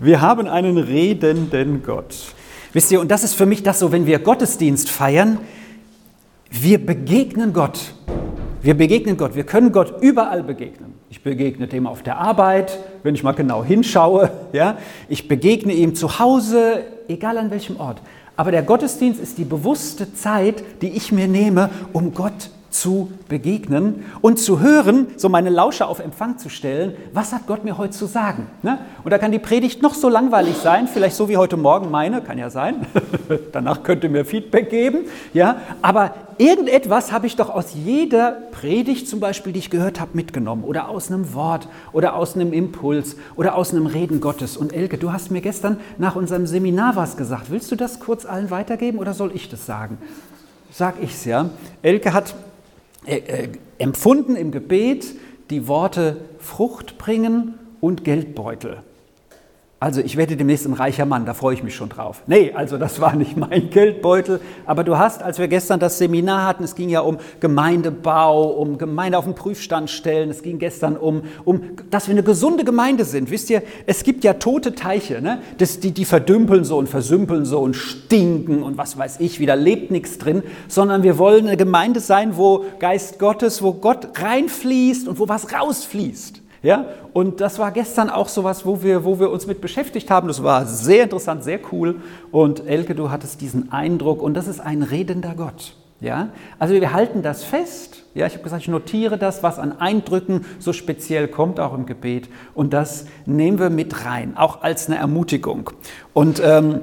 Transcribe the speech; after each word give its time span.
Wir 0.00 0.20
haben 0.20 0.48
einen 0.48 0.78
redenden 0.78 1.82
Gott. 1.82 2.14
Wisst 2.72 2.90
ihr, 2.90 3.00
und 3.00 3.10
das 3.10 3.22
ist 3.22 3.34
für 3.34 3.46
mich 3.46 3.62
das 3.62 3.78
so, 3.78 3.92
wenn 3.92 4.06
wir 4.06 4.18
Gottesdienst 4.18 4.90
feiern, 4.90 5.38
wir 6.50 6.84
begegnen 6.84 7.52
Gott. 7.52 7.94
Wir 8.62 8.74
begegnen 8.74 9.16
Gott. 9.16 9.34
Wir 9.34 9.44
können 9.44 9.72
Gott 9.72 10.02
überall 10.02 10.42
begegnen. 10.42 10.94
Ich 11.10 11.22
begegne 11.22 11.68
dem 11.68 11.86
auf 11.86 12.02
der 12.02 12.18
Arbeit, 12.18 12.78
wenn 13.02 13.14
ich 13.14 13.22
mal 13.22 13.32
genau 13.32 13.64
hinschaue. 13.64 14.30
Ja? 14.52 14.78
Ich 15.08 15.28
begegne 15.28 15.72
ihm 15.72 15.94
zu 15.94 16.18
Hause, 16.18 16.84
egal 17.08 17.38
an 17.38 17.50
welchem 17.50 17.78
Ort. 17.78 18.00
Aber 18.36 18.50
der 18.50 18.62
Gottesdienst 18.62 19.20
ist 19.20 19.38
die 19.38 19.44
bewusste 19.44 20.12
Zeit, 20.14 20.64
die 20.82 20.88
ich 20.88 21.12
mir 21.12 21.28
nehme, 21.28 21.70
um 21.92 22.14
Gott 22.14 22.50
zu 22.74 23.12
begegnen 23.28 24.04
und 24.20 24.38
zu 24.38 24.60
hören, 24.60 25.06
so 25.16 25.28
meine 25.28 25.48
Lauscher 25.48 25.88
auf 25.88 26.00
Empfang 26.00 26.38
zu 26.38 26.48
stellen, 26.48 26.96
was 27.12 27.32
hat 27.32 27.46
Gott 27.46 27.64
mir 27.64 27.78
heute 27.78 27.92
zu 27.92 28.06
sagen. 28.06 28.48
Ne? 28.62 28.78
Und 29.04 29.12
da 29.12 29.18
kann 29.18 29.30
die 29.30 29.38
Predigt 29.38 29.80
noch 29.80 29.94
so 29.94 30.08
langweilig 30.08 30.56
sein, 30.56 30.88
vielleicht 30.88 31.14
so 31.14 31.28
wie 31.28 31.36
heute 31.36 31.56
Morgen 31.56 31.90
meine, 31.92 32.20
kann 32.20 32.36
ja 32.36 32.50
sein. 32.50 32.84
Danach 33.52 33.84
könnt 33.84 34.02
ihr 34.02 34.10
mir 34.10 34.24
Feedback 34.24 34.70
geben. 34.70 35.04
Ja? 35.32 35.58
Aber 35.82 36.14
irgendetwas 36.36 37.12
habe 37.12 37.28
ich 37.28 37.36
doch 37.36 37.48
aus 37.48 37.74
jeder 37.74 38.32
Predigt 38.50 39.08
zum 39.08 39.20
Beispiel, 39.20 39.52
die 39.52 39.60
ich 39.60 39.70
gehört 39.70 40.00
habe, 40.00 40.10
mitgenommen. 40.14 40.64
Oder 40.64 40.88
aus 40.88 41.12
einem 41.12 41.32
Wort 41.32 41.68
oder 41.92 42.16
aus 42.16 42.34
einem 42.34 42.52
Impuls 42.52 43.16
oder 43.36 43.54
aus 43.54 43.70
einem 43.70 43.86
Reden 43.86 44.20
Gottes. 44.20 44.56
Und 44.56 44.72
Elke, 44.72 44.98
du 44.98 45.12
hast 45.12 45.30
mir 45.30 45.42
gestern 45.42 45.78
nach 45.96 46.16
unserem 46.16 46.48
Seminar 46.48 46.96
was 46.96 47.16
gesagt. 47.16 47.52
Willst 47.52 47.70
du 47.70 47.76
das 47.76 48.00
kurz 48.00 48.26
allen 48.26 48.50
weitergeben 48.50 48.98
oder 48.98 49.14
soll 49.14 49.30
ich 49.32 49.48
das 49.48 49.64
sagen? 49.64 49.98
Sag 50.72 50.96
ich's 51.00 51.24
ja. 51.24 51.50
Elke 51.82 52.12
hat 52.12 52.34
äh, 53.06 53.16
äh, 53.16 53.48
empfunden 53.78 54.36
im 54.36 54.50
Gebet 54.50 55.06
die 55.50 55.68
Worte 55.68 56.16
Frucht 56.38 56.98
bringen 56.98 57.54
und 57.80 58.04
Geldbeutel. 58.04 58.82
Also 59.84 60.00
ich 60.00 60.16
werde 60.16 60.34
demnächst 60.34 60.64
ein 60.64 60.72
reicher 60.72 61.04
Mann, 61.04 61.26
da 61.26 61.34
freue 61.34 61.52
ich 61.52 61.62
mich 61.62 61.74
schon 61.74 61.90
drauf. 61.90 62.22
Nee, 62.26 62.52
also 62.54 62.78
das 62.78 63.02
war 63.02 63.14
nicht 63.14 63.36
mein 63.36 63.68
Geldbeutel, 63.68 64.40
aber 64.64 64.82
du 64.82 64.96
hast, 64.96 65.22
als 65.22 65.38
wir 65.38 65.46
gestern 65.46 65.78
das 65.78 65.98
Seminar 65.98 66.46
hatten, 66.46 66.64
es 66.64 66.74
ging 66.74 66.88
ja 66.88 67.00
um 67.00 67.18
Gemeindebau, 67.40 68.44
um 68.44 68.78
Gemeinde 68.78 69.18
auf 69.18 69.26
den 69.26 69.34
Prüfstand 69.34 69.90
stellen, 69.90 70.30
es 70.30 70.40
ging 70.40 70.58
gestern 70.58 70.96
um, 70.96 71.24
um 71.44 71.60
dass 71.90 72.08
wir 72.08 72.12
eine 72.12 72.22
gesunde 72.22 72.64
Gemeinde 72.64 73.04
sind. 73.04 73.30
Wisst 73.30 73.50
ihr, 73.50 73.62
es 73.84 74.04
gibt 74.04 74.24
ja 74.24 74.32
tote 74.32 74.74
Teiche, 74.74 75.20
ne? 75.20 75.42
das, 75.58 75.80
die, 75.80 75.90
die 75.90 76.06
verdümpeln 76.06 76.64
so 76.64 76.78
und 76.78 76.88
versümpeln 76.88 77.44
so 77.44 77.60
und 77.60 77.76
stinken 77.76 78.62
und 78.62 78.78
was 78.78 78.96
weiß 78.96 79.20
ich, 79.20 79.38
wieder 79.38 79.54
lebt 79.54 79.90
nichts 79.90 80.16
drin, 80.16 80.42
sondern 80.66 81.02
wir 81.02 81.18
wollen 81.18 81.46
eine 81.46 81.58
Gemeinde 81.58 82.00
sein, 82.00 82.38
wo 82.38 82.64
Geist 82.78 83.18
Gottes, 83.18 83.60
wo 83.60 83.74
Gott 83.74 84.18
reinfließt 84.18 85.08
und 85.08 85.18
wo 85.18 85.28
was 85.28 85.52
rausfließt. 85.52 86.40
Ja? 86.64 86.86
Und 87.12 87.40
das 87.42 87.58
war 87.58 87.70
gestern 87.70 88.08
auch 88.08 88.28
so 88.28 88.42
was, 88.42 88.64
wo 88.64 88.82
wir, 88.82 89.04
wo 89.04 89.20
wir 89.20 89.30
uns 89.30 89.46
mit 89.46 89.60
beschäftigt 89.60 90.10
haben. 90.10 90.26
Das 90.28 90.42
war 90.42 90.64
sehr 90.66 91.04
interessant, 91.04 91.44
sehr 91.44 91.60
cool. 91.70 91.96
Und 92.32 92.66
Elke, 92.66 92.94
du 92.94 93.10
hattest 93.10 93.42
diesen 93.42 93.70
Eindruck 93.70 94.22
und 94.22 94.34
das 94.34 94.48
ist 94.48 94.60
ein 94.60 94.82
redender 94.82 95.34
Gott. 95.36 95.76
Ja? 96.00 96.30
Also 96.58 96.72
wir 96.72 96.92
halten 96.94 97.22
das 97.22 97.44
fest. 97.44 98.04
Ja, 98.14 98.26
ich 98.26 98.32
habe 98.32 98.44
gesagt, 98.44 98.62
ich 98.62 98.68
notiere 98.68 99.18
das, 99.18 99.42
was 99.42 99.58
an 99.58 99.78
Eindrücken 99.78 100.46
so 100.58 100.72
speziell 100.72 101.28
kommt, 101.28 101.60
auch 101.60 101.74
im 101.74 101.84
Gebet. 101.84 102.28
Und 102.54 102.72
das 102.72 103.06
nehmen 103.26 103.58
wir 103.58 103.70
mit 103.70 104.06
rein, 104.06 104.36
auch 104.36 104.62
als 104.62 104.86
eine 104.86 104.96
Ermutigung. 104.96 105.70
Und 106.14 106.40
ähm, 106.42 106.80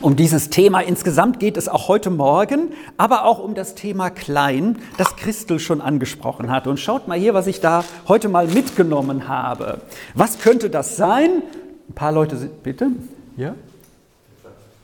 um 0.00 0.16
dieses 0.16 0.50
Thema 0.50 0.80
insgesamt 0.80 1.40
geht 1.40 1.56
es 1.56 1.68
auch 1.68 1.88
heute 1.88 2.10
Morgen, 2.10 2.72
aber 2.96 3.24
auch 3.24 3.38
um 3.38 3.54
das 3.54 3.74
Thema 3.74 4.10
Klein, 4.10 4.78
das 4.96 5.16
Christel 5.16 5.58
schon 5.58 5.80
angesprochen 5.80 6.50
hat. 6.50 6.66
Und 6.66 6.78
schaut 6.78 7.08
mal 7.08 7.18
hier, 7.18 7.34
was 7.34 7.46
ich 7.46 7.60
da 7.60 7.84
heute 8.08 8.28
mal 8.28 8.46
mitgenommen 8.46 9.28
habe. 9.28 9.80
Was 10.14 10.38
könnte 10.38 10.70
das 10.70 10.96
sein? 10.96 11.42
Ein 11.88 11.94
paar 11.94 12.12
Leute 12.12 12.36
sind, 12.36 12.62
bitte? 12.62 12.88
Ja? 13.36 13.54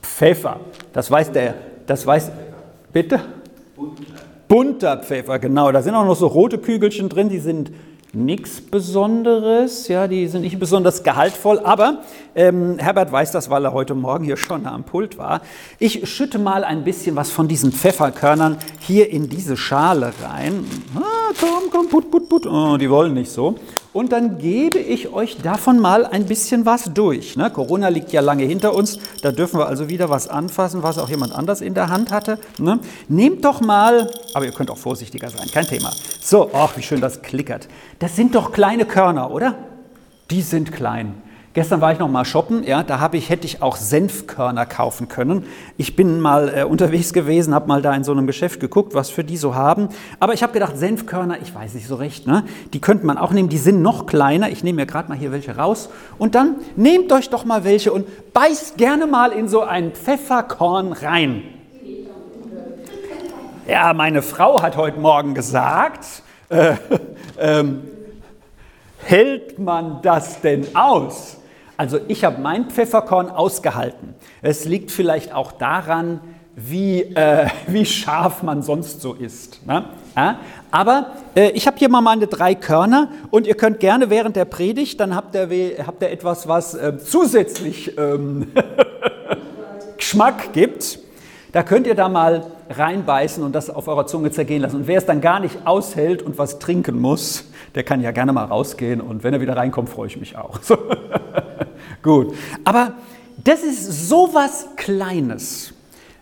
Pfeffer. 0.01 0.59
Das 0.93 1.09
weiß 1.09 1.31
der, 1.31 1.55
das 1.85 2.05
weiß, 2.05 2.31
bitte? 2.93 3.19
Bunter 4.47 4.97
Pfeffer, 4.97 5.39
genau. 5.39 5.71
Da 5.71 5.81
sind 5.81 5.95
auch 5.95 6.05
noch 6.05 6.15
so 6.15 6.27
rote 6.27 6.57
Kügelchen 6.57 7.09
drin, 7.09 7.29
die 7.29 7.39
sind 7.39 7.71
nichts 8.25 8.61
Besonderes, 8.61 9.87
ja, 9.87 10.07
die 10.07 10.27
sind 10.27 10.41
nicht 10.41 10.59
besonders 10.59 11.03
gehaltvoll, 11.03 11.59
aber 11.59 12.01
ähm, 12.35 12.77
Herbert 12.79 13.11
weiß 13.11 13.31
das, 13.31 13.49
weil 13.49 13.65
er 13.65 13.73
heute 13.73 13.95
Morgen 13.95 14.25
hier 14.25 14.37
schon 14.37 14.65
am 14.65 14.83
Pult 14.83 15.17
war. 15.17 15.41
Ich 15.79 16.09
schütte 16.09 16.39
mal 16.39 16.63
ein 16.63 16.83
bisschen 16.83 17.15
was 17.15 17.31
von 17.31 17.47
diesen 17.47 17.71
Pfefferkörnern 17.71 18.57
hier 18.79 19.09
in 19.09 19.29
diese 19.29 19.57
Schale 19.57 20.13
rein. 20.23 20.65
Ah, 20.95 21.33
komm, 21.39 21.69
komm, 21.71 21.89
put, 21.89 22.11
put, 22.11 22.29
put. 22.29 22.45
Oh, 22.45 22.77
die 22.77 22.89
wollen 22.89 23.13
nicht 23.13 23.31
so. 23.31 23.55
Und 23.97 24.11
dann 24.11 24.37
gebe 24.37 24.77
ich 24.77 25.11
euch 25.11 25.37
davon 25.37 25.79
mal 25.79 26.05
ein 26.05 26.27
bisschen 26.27 26.67
was 26.67 26.93
durch. 26.93 27.35
Ne? 27.35 27.49
Corona 27.49 27.87
liegt 27.87 28.11
ja 28.11 28.21
lange 28.21 28.43
hinter 28.43 28.75
uns, 28.75 28.99
da 29.23 29.31
dürfen 29.31 29.59
wir 29.59 29.65
also 29.65 29.89
wieder 29.89 30.07
was 30.07 30.27
anfassen, 30.27 30.83
was 30.83 30.99
auch 30.99 31.09
jemand 31.09 31.33
anders 31.33 31.61
in 31.61 31.73
der 31.73 31.89
Hand 31.89 32.11
hatte. 32.11 32.37
Ne? 32.59 32.77
Nehmt 33.07 33.43
doch 33.43 33.59
mal, 33.59 34.11
aber 34.35 34.45
ihr 34.45 34.51
könnt 34.51 34.69
auch 34.69 34.77
vorsichtiger 34.77 35.31
sein, 35.31 35.47
kein 35.51 35.65
Thema. 35.65 35.91
So, 36.21 36.51
ach, 36.53 36.77
wie 36.77 36.83
schön 36.83 37.01
das 37.01 37.23
klickert. 37.23 37.69
Das 37.97 38.15
sind 38.15 38.35
doch 38.35 38.51
kleine 38.51 38.85
Körner, 38.85 39.31
oder? 39.31 39.55
Die 40.29 40.43
sind 40.43 40.71
klein. 40.71 41.15
Gestern 41.57 41.81
war 41.81 41.91
ich 41.91 41.97
noch 41.97 42.07
mal 42.07 42.23
shoppen, 42.23 42.63
ja, 42.63 42.83
da 42.83 42.99
habe 42.99 43.17
ich, 43.17 43.31
hätte 43.31 43.47
ich 43.47 43.63
auch 43.63 43.77
Senfkörner 43.77 44.67
kaufen 44.67 45.07
können. 45.07 45.47
Ich 45.75 45.95
bin 45.95 46.21
mal 46.21 46.53
äh, 46.55 46.63
unterwegs 46.65 47.13
gewesen, 47.13 47.55
habe 47.55 47.67
mal 47.67 47.81
da 47.81 47.95
in 47.95 48.03
so 48.03 48.11
einem 48.11 48.27
Geschäft 48.27 48.59
geguckt, 48.59 48.93
was 48.93 49.09
für 49.09 49.23
die 49.23 49.37
so 49.37 49.55
haben. 49.55 49.89
Aber 50.19 50.35
ich 50.35 50.43
habe 50.43 50.53
gedacht, 50.53 50.77
Senfkörner, 50.77 51.39
ich 51.41 51.55
weiß 51.55 51.73
nicht 51.73 51.87
so 51.87 51.95
recht, 51.95 52.27
ne? 52.27 52.43
die 52.73 52.79
könnte 52.79 53.07
man 53.07 53.17
auch 53.17 53.31
nehmen, 53.31 53.49
die 53.49 53.57
sind 53.57 53.81
noch 53.81 54.05
kleiner. 54.05 54.51
Ich 54.51 54.63
nehme 54.63 54.75
mir 54.75 54.85
gerade 54.85 55.09
mal 55.09 55.17
hier 55.17 55.31
welche 55.31 55.55
raus. 55.57 55.89
Und 56.19 56.35
dann 56.35 56.57
nehmt 56.75 57.11
euch 57.11 57.31
doch 57.31 57.43
mal 57.43 57.63
welche 57.63 57.91
und 57.91 58.05
beißt 58.33 58.77
gerne 58.77 59.07
mal 59.07 59.31
in 59.31 59.47
so 59.47 59.63
ein 59.63 59.93
Pfefferkorn 59.93 60.93
rein. 60.93 61.41
Ja, 63.67 63.95
meine 63.95 64.21
Frau 64.21 64.61
hat 64.61 64.77
heute 64.77 64.99
Morgen 64.99 65.33
gesagt, 65.33 66.05
äh, 66.49 66.75
ähm, 67.39 67.81
hält 68.99 69.57
man 69.57 70.03
das 70.03 70.39
denn 70.41 70.75
aus? 70.75 71.37
Also 71.77 71.99
ich 72.07 72.23
habe 72.23 72.41
mein 72.41 72.71
Pfefferkorn 72.71 73.29
ausgehalten. 73.29 74.15
Es 74.41 74.65
liegt 74.65 74.89
vielleicht 74.91 75.33
auch 75.33 75.51
daran, 75.51 76.19
wie, 76.55 77.03
äh, 77.03 77.47
wie 77.67 77.85
scharf 77.85 78.41
man 78.41 78.63
sonst 78.63 79.01
so 79.01 79.13
ist. 79.13 79.65
Ne? 79.65 79.85
Ja? 80.15 80.39
Aber 80.71 81.13
äh, 81.35 81.51
ich 81.51 81.67
habe 81.67 81.77
hier 81.77 81.87
mal 81.89 82.01
meine 82.01 82.25
drei 82.25 82.55
Körner 82.55 83.09
und 83.29 83.45
ihr 83.45 83.55
könnt 83.55 83.79
gerne 83.79 84.09
während 84.09 84.35
der 84.35 84.45
Predigt, 84.45 84.99
dann 84.99 85.15
habt 85.15 85.35
ihr, 85.35 85.85
habt 85.85 86.01
ihr 86.01 86.09
etwas, 86.09 86.47
was 86.47 86.73
äh, 86.73 86.97
zusätzlich 86.97 87.95
ähm, 87.97 88.47
Geschmack 89.97 90.53
gibt. 90.53 90.99
Da 91.51 91.63
könnt 91.63 91.87
ihr 91.87 91.95
da 91.95 92.09
mal 92.09 92.45
reinbeißen 92.69 93.43
und 93.43 93.53
das 93.53 93.69
auf 93.69 93.87
eurer 93.87 94.05
Zunge 94.05 94.31
zergehen 94.31 94.61
lassen. 94.61 94.77
Und 94.77 94.87
wer 94.87 94.97
es 94.97 95.05
dann 95.05 95.21
gar 95.21 95.39
nicht 95.39 95.65
aushält 95.65 96.21
und 96.21 96.37
was 96.37 96.59
trinken 96.59 96.99
muss, 96.99 97.45
der 97.75 97.83
kann 97.83 98.01
ja 98.01 98.11
gerne 98.11 98.33
mal 98.33 98.45
rausgehen 98.45 98.99
und 98.99 99.23
wenn 99.23 99.33
er 99.33 99.41
wieder 99.41 99.55
reinkommt, 99.55 99.89
freue 99.89 100.07
ich 100.07 100.17
mich 100.17 100.37
auch. 100.37 100.59
Gut. 102.01 102.33
Aber 102.63 102.93
das 103.43 103.63
ist 103.63 104.09
sowas 104.09 104.67
Kleines. 104.75 105.73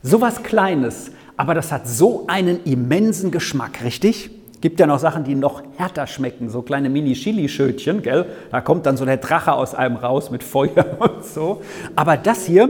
Sowas 0.03 0.43
Kleines. 0.43 1.11
Aber 1.37 1.53
das 1.53 1.71
hat 1.71 1.87
so 1.87 2.25
einen 2.27 2.63
immensen 2.63 3.31
Geschmack, 3.31 3.83
richtig? 3.83 4.29
Gibt 4.61 4.79
ja 4.79 4.87
noch 4.87 4.99
Sachen, 4.99 5.23
die 5.23 5.35
noch 5.35 5.61
härter 5.77 6.07
schmecken, 6.07 6.49
so 6.49 6.61
kleine 6.61 6.89
Mini-Chili-Schötchen, 6.89 8.01
gell? 8.01 8.25
Da 8.51 8.61
kommt 8.61 8.85
dann 8.85 8.97
so 8.97 9.05
der 9.05 9.17
Drache 9.17 9.53
aus 9.53 9.75
einem 9.75 9.97
raus 9.97 10.31
mit 10.31 10.43
Feuer 10.43 10.85
und 10.99 11.23
so. 11.25 11.61
Aber 11.95 12.17
das 12.17 12.45
hier, 12.45 12.69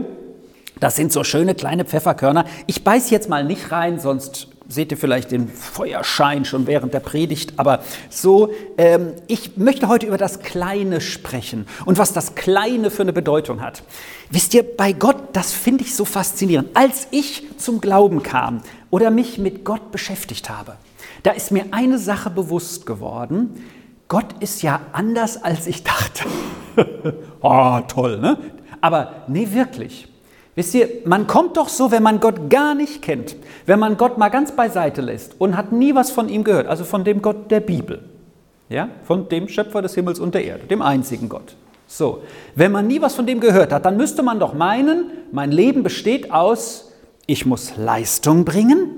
das 0.80 0.96
sind 0.96 1.12
so 1.12 1.24
schöne 1.24 1.54
kleine 1.54 1.84
Pfefferkörner. 1.84 2.44
Ich 2.66 2.84
beiß 2.84 3.10
jetzt 3.10 3.28
mal 3.28 3.44
nicht 3.44 3.72
rein, 3.72 3.98
sonst 3.98 4.48
seht 4.68 4.90
ihr 4.90 4.98
vielleicht 4.98 5.30
den 5.30 5.48
Feuerschein 5.48 6.44
schon 6.44 6.66
während 6.66 6.92
der 6.92 7.00
Predigt, 7.00 7.54
aber 7.56 7.82
so, 8.10 8.50
ähm, 8.78 9.12
ich 9.28 9.56
möchte 9.56 9.88
heute 9.88 10.06
über 10.06 10.18
das 10.18 10.40
Kleine 10.40 11.00
sprechen 11.00 11.66
und 11.84 11.98
was 11.98 12.12
das 12.12 12.34
Kleine 12.34 12.90
für 12.90 13.02
eine 13.02 13.12
Bedeutung 13.12 13.60
hat. 13.60 13.82
Wisst 14.30 14.54
ihr, 14.54 14.64
bei 14.64 14.92
Gott, 14.92 15.16
das 15.32 15.52
finde 15.52 15.84
ich 15.84 15.94
so 15.94 16.04
faszinierend. 16.04 16.70
Als 16.74 17.06
ich 17.10 17.44
zum 17.58 17.80
Glauben 17.80 18.22
kam 18.22 18.62
oder 18.90 19.10
mich 19.10 19.38
mit 19.38 19.64
Gott 19.64 19.92
beschäftigt 19.92 20.50
habe, 20.50 20.76
da 21.22 21.30
ist 21.30 21.52
mir 21.52 21.66
eine 21.70 21.98
Sache 21.98 22.30
bewusst 22.30 22.86
geworden. 22.86 23.64
Gott 24.08 24.34
ist 24.40 24.62
ja 24.62 24.80
anders, 24.92 25.42
als 25.42 25.66
ich 25.66 25.84
dachte. 25.84 26.24
oh, 27.40 27.80
toll, 27.88 28.18
ne? 28.18 28.38
Aber 28.80 29.24
nee, 29.28 29.48
wirklich. 29.52 30.08
Wisst 30.56 30.74
ihr, 30.74 30.88
man 31.04 31.26
kommt 31.26 31.58
doch 31.58 31.68
so, 31.68 31.90
wenn 31.90 32.02
man 32.02 32.18
Gott 32.18 32.48
gar 32.48 32.74
nicht 32.74 33.02
kennt, 33.02 33.36
wenn 33.66 33.78
man 33.78 33.98
Gott 33.98 34.16
mal 34.16 34.30
ganz 34.30 34.52
beiseite 34.52 35.02
lässt 35.02 35.38
und 35.38 35.56
hat 35.56 35.70
nie 35.70 35.94
was 35.94 36.10
von 36.10 36.30
ihm 36.30 36.44
gehört, 36.44 36.66
also 36.66 36.84
von 36.84 37.04
dem 37.04 37.20
Gott 37.20 37.50
der 37.50 37.60
Bibel, 37.60 38.02
ja, 38.70 38.88
von 39.04 39.28
dem 39.28 39.48
Schöpfer 39.48 39.82
des 39.82 39.94
Himmels 39.94 40.18
und 40.18 40.34
der 40.34 40.44
Erde, 40.44 40.64
dem 40.64 40.80
einzigen 40.80 41.28
Gott. 41.28 41.56
So, 41.86 42.22
wenn 42.54 42.72
man 42.72 42.86
nie 42.86 43.02
was 43.02 43.14
von 43.14 43.26
dem 43.26 43.38
gehört 43.38 43.70
hat, 43.70 43.84
dann 43.84 43.98
müsste 43.98 44.22
man 44.22 44.40
doch 44.40 44.54
meinen, 44.54 45.10
mein 45.30 45.52
Leben 45.52 45.82
besteht 45.82 46.32
aus, 46.32 46.90
ich 47.26 47.44
muss 47.44 47.76
Leistung 47.76 48.46
bringen, 48.46 48.90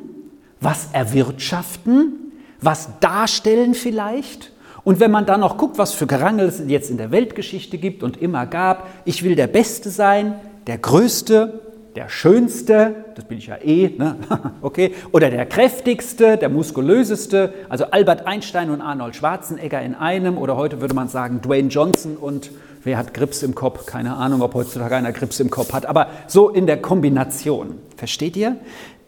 was 0.60 0.88
erwirtschaften, 0.92 2.32
was 2.60 2.88
darstellen 3.00 3.74
vielleicht 3.74 4.52
Und 4.84 5.00
wenn 5.00 5.10
man 5.10 5.26
dann 5.26 5.40
noch 5.40 5.58
guckt, 5.58 5.76
was 5.76 5.92
für 5.92 6.06
Gerangel 6.06 6.46
es 6.46 6.62
jetzt 6.66 6.88
in 6.88 6.96
der 6.96 7.10
Weltgeschichte 7.10 7.76
gibt 7.76 8.02
und 8.02 8.22
immer 8.22 8.46
gab, 8.46 8.88
ich 9.04 9.22
will 9.22 9.34
der 9.34 9.46
Beste 9.46 9.90
sein, 9.90 10.40
der 10.68 10.76
Größte, 10.76 11.62
der 11.96 12.10
Schönste, 12.10 13.06
das 13.16 13.24
bin 13.24 13.38
ich 13.38 13.46
ja 13.46 13.56
eh, 13.56 13.88
ne? 13.96 14.16
okay, 14.60 14.94
oder 15.12 15.30
der 15.30 15.46
Kräftigste, 15.46 16.36
der 16.36 16.50
Muskulöseste, 16.50 17.54
also 17.70 17.86
Albert 17.86 18.26
Einstein 18.26 18.68
und 18.68 18.82
Arnold 18.82 19.16
Schwarzenegger 19.16 19.80
in 19.80 19.94
einem, 19.94 20.36
oder 20.36 20.56
heute 20.56 20.82
würde 20.82 20.94
man 20.94 21.08
sagen 21.08 21.40
Dwayne 21.40 21.68
Johnson 21.68 22.18
und 22.18 22.50
wer 22.84 22.98
hat 22.98 23.14
Grips 23.14 23.42
im 23.42 23.54
Kopf? 23.54 23.86
Keine 23.86 24.14
Ahnung, 24.14 24.42
ob 24.42 24.52
heutzutage 24.52 24.94
einer 24.94 25.12
Grips 25.12 25.40
im 25.40 25.48
Kopf 25.48 25.72
hat, 25.72 25.86
aber 25.86 26.08
so 26.26 26.50
in 26.50 26.66
der 26.66 26.82
Kombination. 26.82 27.78
Versteht 27.96 28.36
ihr? 28.36 28.56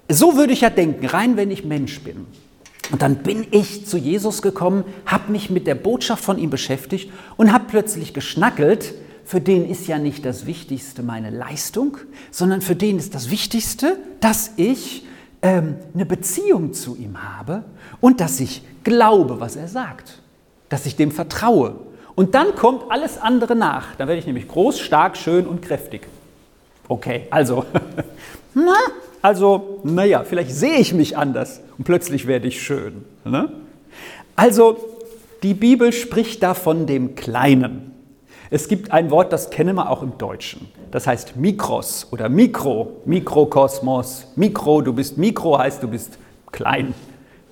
So 0.09 0.37
würde 0.37 0.55
ich 0.55 0.63
ja 0.63 0.71
denken, 0.71 1.05
rein 1.07 1.37
wenn 1.37 1.51
ich 1.51 1.65
Mensch 1.65 2.01
bin. 2.01 2.27
Und 2.91 3.03
dann 3.03 3.17
bin 3.17 3.47
ich 3.51 3.87
zu 3.87 3.99
Jesus 3.99 4.41
gekommen, 4.41 4.85
habe 5.05 5.31
mich 5.31 5.51
mit 5.51 5.67
der 5.67 5.75
Botschaft 5.75 6.25
von 6.25 6.39
ihm 6.39 6.49
beschäftigt 6.49 7.13
und 7.37 7.53
habe 7.53 7.67
plötzlich 7.69 8.15
geschnackelt, 8.15 8.95
für 9.31 9.41
den 9.41 9.71
ist 9.71 9.87
ja 9.87 10.01
nicht 10.01 10.25
das 10.25 10.45
Wichtigste 10.45 11.05
meine 11.05 11.31
Leistung, 11.31 11.99
sondern 12.33 12.63
für 12.63 12.75
den 12.75 12.99
ist 12.99 13.15
das 13.15 13.31
Wichtigste, 13.31 13.97
dass 14.19 14.55
ich 14.57 15.07
ähm, 15.41 15.77
eine 15.95 16.05
Beziehung 16.05 16.73
zu 16.73 16.97
ihm 16.97 17.23
habe 17.23 17.63
und 18.01 18.21
dass 18.21 18.41
ich 18.41 18.63
glaube, 18.83 19.39
was 19.39 19.55
er 19.55 19.69
sagt, 19.69 20.19
dass 20.69 20.85
ich 20.85 20.97
dem 20.97 21.13
vertraue. 21.13 21.77
Und 22.17 22.35
dann 22.35 22.57
kommt 22.57 22.91
alles 22.91 23.19
andere 23.19 23.55
nach. 23.55 23.95
Dann 23.95 24.09
werde 24.09 24.19
ich 24.19 24.27
nämlich 24.27 24.49
groß, 24.49 24.81
stark, 24.81 25.17
schön 25.17 25.47
und 25.47 25.63
kräftig. 25.63 26.09
Okay, 26.89 27.29
also, 27.31 27.65
na, 28.55 28.75
also, 29.23 29.79
naja, 29.85 30.25
vielleicht 30.25 30.51
sehe 30.51 30.79
ich 30.79 30.93
mich 30.93 31.17
anders 31.17 31.61
und 31.79 31.85
plötzlich 31.85 32.27
werde 32.27 32.49
ich 32.49 32.61
schön. 32.61 33.05
Ne? 33.25 33.53
Also, 34.35 34.77
die 35.45 35.55
Bibel 35.55 35.93
spricht 35.93 36.43
da 36.43 36.55
von 36.55 36.89
dem 36.89 37.15
Kleinen. 37.15 37.90
Es 38.53 38.67
gibt 38.67 38.91
ein 38.91 39.13
Wort, 39.13 39.33
das 39.33 39.51
kennen 39.51 39.77
wir 39.77 39.89
auch 39.91 40.03
im 40.03 40.19
Deutschen. 40.19 40.69
Das 40.91 41.07
heißt 41.07 41.37
Mikros 41.37 42.09
oder 42.11 42.29
Mikro, 42.29 42.97
Mikrokosmos. 43.05 44.27
Mikro, 44.35 44.83
du 44.83 44.93
bist 44.93 45.17
Mikro 45.17 45.57
heißt, 45.57 45.81
du 45.85 45.89
bist 45.89 46.19
klein. 46.51 46.93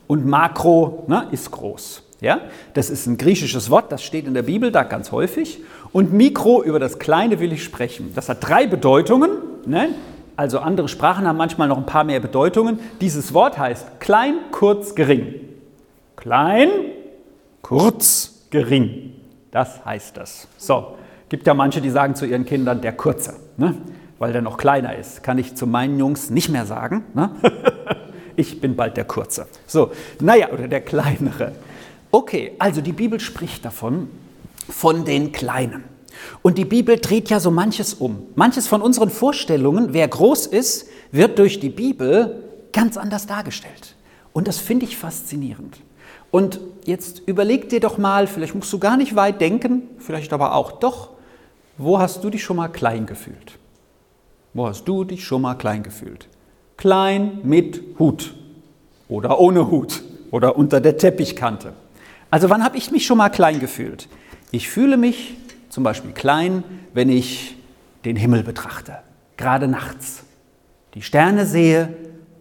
Und 0.09 0.27
Makro 0.27 1.05
ne, 1.07 1.29
ist 1.31 1.53
groß. 1.53 2.03
Ja? 2.21 2.41
Das 2.75 2.91
ist 2.91 3.07
ein 3.07 3.17
griechisches 3.17 3.71
Wort, 3.71 3.93
das 3.93 4.03
steht 4.03 4.27
in 4.27 4.35
der 4.35 4.43
Bibel 4.43 4.73
da 4.73 4.83
ganz 4.83 5.13
häufig. 5.13 5.61
Und 5.93 6.13
Mikro, 6.13 6.65
über 6.65 6.81
das 6.81 6.99
Kleine 6.99 7.39
will 7.39 7.53
ich 7.53 7.63
sprechen. 7.63 8.13
Das 8.17 8.29
hat 8.29 8.39
drei 8.41 8.67
Bedeutungen. 8.67 9.31
Ne? 9.67 9.91
Also 10.35 10.59
andere 10.59 10.89
Sprachen 10.89 11.29
haben 11.29 11.37
manchmal 11.37 11.69
noch 11.69 11.79
ein 11.79 11.87
paar 11.87 12.03
mehr 12.03 12.19
Bedeutungen. 12.19 12.81
Dieses 13.01 13.35
Wort 13.35 13.57
heißt 13.57 14.01
klein, 14.01 14.35
kurz, 14.51 14.97
gering. 14.97 15.35
Klein, 16.17 16.71
kurz, 17.63 18.47
gering. 18.51 19.18
Das 19.51 19.85
heißt 19.85 20.17
das. 20.17 20.49
So, 20.57 20.97
gibt 21.29 21.47
ja 21.47 21.55
manche, 21.55 21.81
die 21.81 21.91
sagen 21.91 22.15
zu 22.15 22.27
ihren 22.27 22.45
Kindern 22.45 22.81
der 22.81 22.93
Kurze, 22.93 23.37
ne? 23.57 23.75
weil 24.19 24.33
der 24.33 24.43
noch 24.43 24.59
kleiner 24.59 24.97
ist. 24.97 25.23
Kann 25.23 25.39
ich 25.39 25.55
zu 25.55 25.67
meinen 25.67 25.99
Jungs 25.99 26.31
nicht 26.31 26.49
mehr 26.49 26.67
sagen. 26.67 27.05
Ne? 27.15 27.31
ich 28.37 28.61
bin 28.61 28.77
bald 28.77 28.97
der 28.97 29.05
Kurze. 29.05 29.47
So, 29.67 29.93
naja, 30.21 30.51
oder 30.51 30.69
der 30.69 30.81
Kleinere. 30.81 31.53
Okay, 32.11 32.53
also 32.59 32.81
die 32.81 32.93
Bibel 32.93 33.21
spricht 33.21 33.65
davon, 33.65 34.09
von 34.69 35.05
den 35.05 35.33
Kleinen. 35.33 35.85
Und 36.43 36.59
die 36.59 36.65
Bibel 36.65 36.99
dreht 36.99 37.31
ja 37.31 37.41
so 37.41 37.51
manches 37.51 37.95
um. 37.95 38.27
Manches 38.35 38.67
von 38.67 38.83
unseren 38.83 39.11
Vorstellungen, 39.11 39.93
wer 39.93 40.09
groß 40.09 40.47
ist, 40.47 40.89
wird 41.13 41.39
durch 41.39 41.61
die 41.61 41.69
Bibel 41.69 42.43
ganz 42.73 42.97
anders 42.97 43.27
dargestellt. 43.27 43.95
Und 44.33 44.49
das 44.49 44.59
finde 44.59 44.85
ich 44.85 44.97
faszinierend. 44.97 45.79
Und 46.31 46.61
jetzt 46.85 47.23
überleg 47.27 47.69
dir 47.69 47.81
doch 47.81 47.99
mal, 47.99 48.27
vielleicht 48.27 48.55
musst 48.55 48.73
du 48.73 48.79
gar 48.79 48.97
nicht 48.97 49.17
weit 49.17 49.41
denken, 49.41 49.83
vielleicht 49.99 50.33
aber 50.33 50.55
auch 50.55 50.73
doch, 50.73 51.11
wo 51.79 51.99
hast 51.99 52.25
du 52.25 52.31
dich 52.31 52.43
schon 52.43 52.57
mal 52.57 52.69
klein 52.69 53.07
gefühlt? 53.07 53.59
Wo 54.53 54.67
hast 54.67 54.87
du 54.87 55.05
dich 55.05 55.25
schon 55.25 55.43
mal 55.43 55.55
klein 55.55 55.83
gefühlt? 55.83 56.29
Klein 56.77 57.41
mit 57.45 57.83
Hut 57.99 58.35
oder 59.09 59.39
ohne 59.39 59.71
Hut 59.71 60.03
oder 60.31 60.57
unter 60.57 60.81
der 60.81 60.97
Teppichkante. 60.97 61.73
Also 62.31 62.51
wann 62.51 62.63
habe 62.65 62.77
ich 62.77 62.91
mich 62.91 63.07
schon 63.07 63.19
mal 63.19 63.31
klein 63.31 63.61
gefühlt? 63.61 64.09
Ich 64.51 64.69
fühle 64.69 64.97
mich 64.97 65.37
zum 65.69 65.85
Beispiel 65.85 66.13
klein, 66.13 66.65
wenn 66.95 67.09
ich 67.09 67.57
den 68.05 68.17
Himmel 68.17 68.43
betrachte, 68.43 68.99
gerade 69.37 69.69
nachts. 69.69 70.25
Die 70.95 71.03
Sterne 71.03 71.47
sehe, 71.47 71.95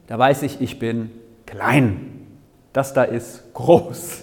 da 0.08 0.18
weiß 0.18 0.44
ich, 0.44 0.62
ich 0.62 0.80
bin 0.80 1.12
klein 1.46 2.17
das 2.78 2.94
da 2.94 3.02
ist 3.02 3.56
groß. 3.56 4.22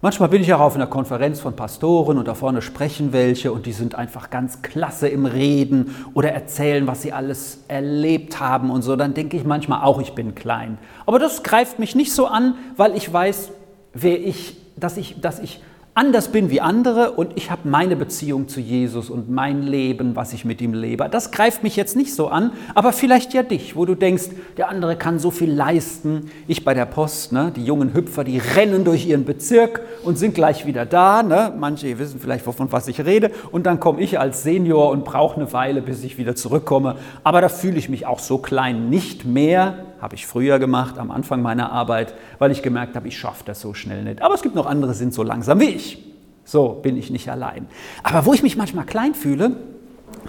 Manchmal 0.00 0.28
bin 0.28 0.42
ich 0.42 0.54
auch 0.54 0.60
auf 0.60 0.76
einer 0.76 0.86
Konferenz 0.86 1.40
von 1.40 1.56
Pastoren 1.56 2.18
und 2.18 2.28
da 2.28 2.34
vorne 2.34 2.62
sprechen 2.62 3.12
welche 3.12 3.50
und 3.50 3.66
die 3.66 3.72
sind 3.72 3.96
einfach 3.96 4.30
ganz 4.30 4.62
klasse 4.62 5.08
im 5.08 5.26
Reden 5.26 5.96
oder 6.14 6.30
erzählen, 6.30 6.86
was 6.86 7.02
sie 7.02 7.12
alles 7.12 7.64
erlebt 7.66 8.38
haben 8.38 8.70
und 8.70 8.82
so. 8.82 8.94
Dann 8.94 9.12
denke 9.12 9.36
ich 9.36 9.42
manchmal 9.42 9.82
auch, 9.82 10.00
ich 10.00 10.12
bin 10.12 10.36
klein. 10.36 10.78
Aber 11.04 11.18
das 11.18 11.42
greift 11.42 11.80
mich 11.80 11.96
nicht 11.96 12.14
so 12.14 12.28
an, 12.28 12.54
weil 12.76 12.96
ich 12.96 13.12
weiß, 13.12 13.50
wer 13.92 14.24
ich, 14.24 14.56
dass 14.76 14.96
ich, 14.96 15.20
dass 15.20 15.40
ich 15.40 15.60
anders 15.94 16.28
bin 16.28 16.50
wie 16.50 16.60
andere 16.60 17.12
und 17.12 17.32
ich 17.36 17.50
habe 17.50 17.68
meine 17.68 17.96
Beziehung 17.96 18.48
zu 18.48 18.60
Jesus 18.60 19.10
und 19.10 19.28
mein 19.28 19.62
Leben, 19.62 20.14
was 20.16 20.32
ich 20.32 20.44
mit 20.44 20.60
ihm 20.60 20.72
lebe. 20.72 21.08
Das 21.10 21.30
greift 21.32 21.62
mich 21.62 21.76
jetzt 21.76 21.96
nicht 21.96 22.14
so 22.14 22.28
an, 22.28 22.52
aber 22.74 22.92
vielleicht 22.92 23.34
ja 23.34 23.42
dich, 23.42 23.76
wo 23.76 23.84
du 23.84 23.94
denkst, 23.94 24.30
der 24.56 24.68
andere 24.68 24.96
kann 24.96 25.18
so 25.18 25.30
viel 25.30 25.50
leisten. 25.50 26.30
Ich 26.46 26.64
bei 26.64 26.74
der 26.74 26.86
Post, 26.86 27.32
ne, 27.32 27.52
die 27.54 27.64
jungen 27.64 27.92
Hüpfer, 27.92 28.24
die 28.24 28.38
rennen 28.38 28.84
durch 28.84 29.06
ihren 29.06 29.24
Bezirk 29.24 29.80
und 30.04 30.16
sind 30.16 30.34
gleich 30.34 30.64
wieder 30.64 30.86
da. 30.86 31.22
Ne? 31.22 31.52
Manche 31.58 31.98
wissen 31.98 32.20
vielleicht, 32.20 32.46
wovon 32.46 32.70
was 32.70 32.86
ich 32.88 33.04
rede. 33.04 33.30
Und 33.50 33.66
dann 33.66 33.80
komme 33.80 34.00
ich 34.00 34.18
als 34.18 34.42
Senior 34.42 34.90
und 34.90 35.04
brauche 35.04 35.36
eine 35.36 35.52
Weile, 35.52 35.82
bis 35.82 36.04
ich 36.04 36.18
wieder 36.18 36.36
zurückkomme. 36.36 36.96
Aber 37.24 37.40
da 37.40 37.48
fühle 37.48 37.78
ich 37.78 37.88
mich 37.88 38.06
auch 38.06 38.20
so 38.20 38.38
klein 38.38 38.88
nicht 38.90 39.24
mehr, 39.24 39.86
habe 40.00 40.14
ich 40.14 40.26
früher 40.26 40.58
gemacht, 40.58 40.98
am 40.98 41.10
Anfang 41.10 41.42
meiner 41.42 41.72
Arbeit, 41.72 42.14
weil 42.38 42.50
ich 42.50 42.62
gemerkt 42.62 42.96
habe, 42.96 43.08
ich 43.08 43.18
schaffe 43.18 43.44
das 43.44 43.60
so 43.60 43.74
schnell 43.74 44.04
nicht. 44.04 44.22
Aber 44.22 44.34
es 44.34 44.42
gibt 44.42 44.54
noch 44.54 44.66
andere, 44.66 44.94
sind 44.94 45.12
so 45.12 45.22
langsam 45.22 45.60
wie 45.60 45.70
ich. 45.70 46.04
So 46.44 46.80
bin 46.82 46.96
ich 46.96 47.10
nicht 47.10 47.28
allein. 47.30 47.66
Aber 48.02 48.26
wo 48.26 48.32
ich 48.32 48.42
mich 48.42 48.56
manchmal 48.56 48.86
klein 48.86 49.14
fühle, 49.14 49.56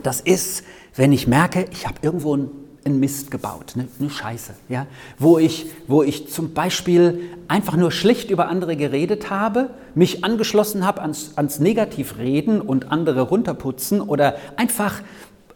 das 0.04 0.22
ist, 0.22 0.64
wenn 0.96 1.12
ich 1.14 1.28
merke, 1.28 1.66
ich 1.72 1.88
habe 1.88 1.96
irgendwo 2.02 2.34
einen 2.34 3.00
Mist 3.00 3.32
gebaut, 3.32 3.74
eine, 3.76 3.88
eine 4.00 4.10
Scheiße, 4.10 4.54
ja? 4.70 4.88
wo, 5.18 5.38
ich, 5.38 5.68
wo 5.88 6.04
ich 6.04 6.30
zum 6.30 6.54
Beispiel 6.54 7.22
einfach 7.48 7.76
nur 7.76 7.92
schlecht 7.92 8.30
über 8.30 8.48
andere 8.48 8.76
geredet 8.76 9.30
habe, 9.30 9.70
mich 9.96 10.24
angeschlossen 10.24 10.86
habe 10.86 11.02
ans, 11.02 11.34
ans 11.38 11.60
Negativreden 11.60 12.62
und 12.62 12.92
andere 12.92 13.22
runterputzen 13.22 14.02
oder 14.02 14.36
einfach, 14.58 15.02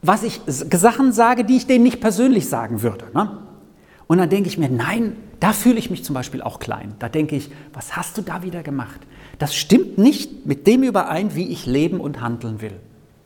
was 0.02 0.24
ich 0.24 0.42
Sachen 0.48 1.12
sage, 1.12 1.46
die 1.46 1.58
ich 1.58 1.68
denen 1.68 1.84
nicht 1.84 2.00
persönlich 2.00 2.48
sagen 2.48 2.82
würde. 2.82 3.06
Ne? 3.14 3.38
Und 4.08 4.20
dann 4.20 4.30
denke 4.30 4.48
ich 4.50 4.58
mir, 4.58 4.70
nein, 4.70 5.16
da 5.40 5.52
fühle 5.52 5.80
ich 5.80 5.90
mich 5.90 6.04
zum 6.04 6.14
Beispiel 6.14 6.42
auch 6.42 6.60
klein. 6.60 6.96
Da 7.00 7.10
denke 7.10 7.36
ich, 7.36 7.50
was 7.74 7.96
hast 7.96 8.18
du 8.18 8.22
da 8.22 8.44
wieder 8.44 8.64
gemacht? 8.64 9.00
Das 9.40 9.56
stimmt 9.56 9.98
nicht 9.98 10.46
mit 10.46 10.68
dem 10.68 10.84
überein, 10.84 11.36
wie 11.36 11.50
ich 11.50 11.66
leben 11.66 12.00
und 12.00 12.22
handeln 12.22 12.62
will. 12.62 12.80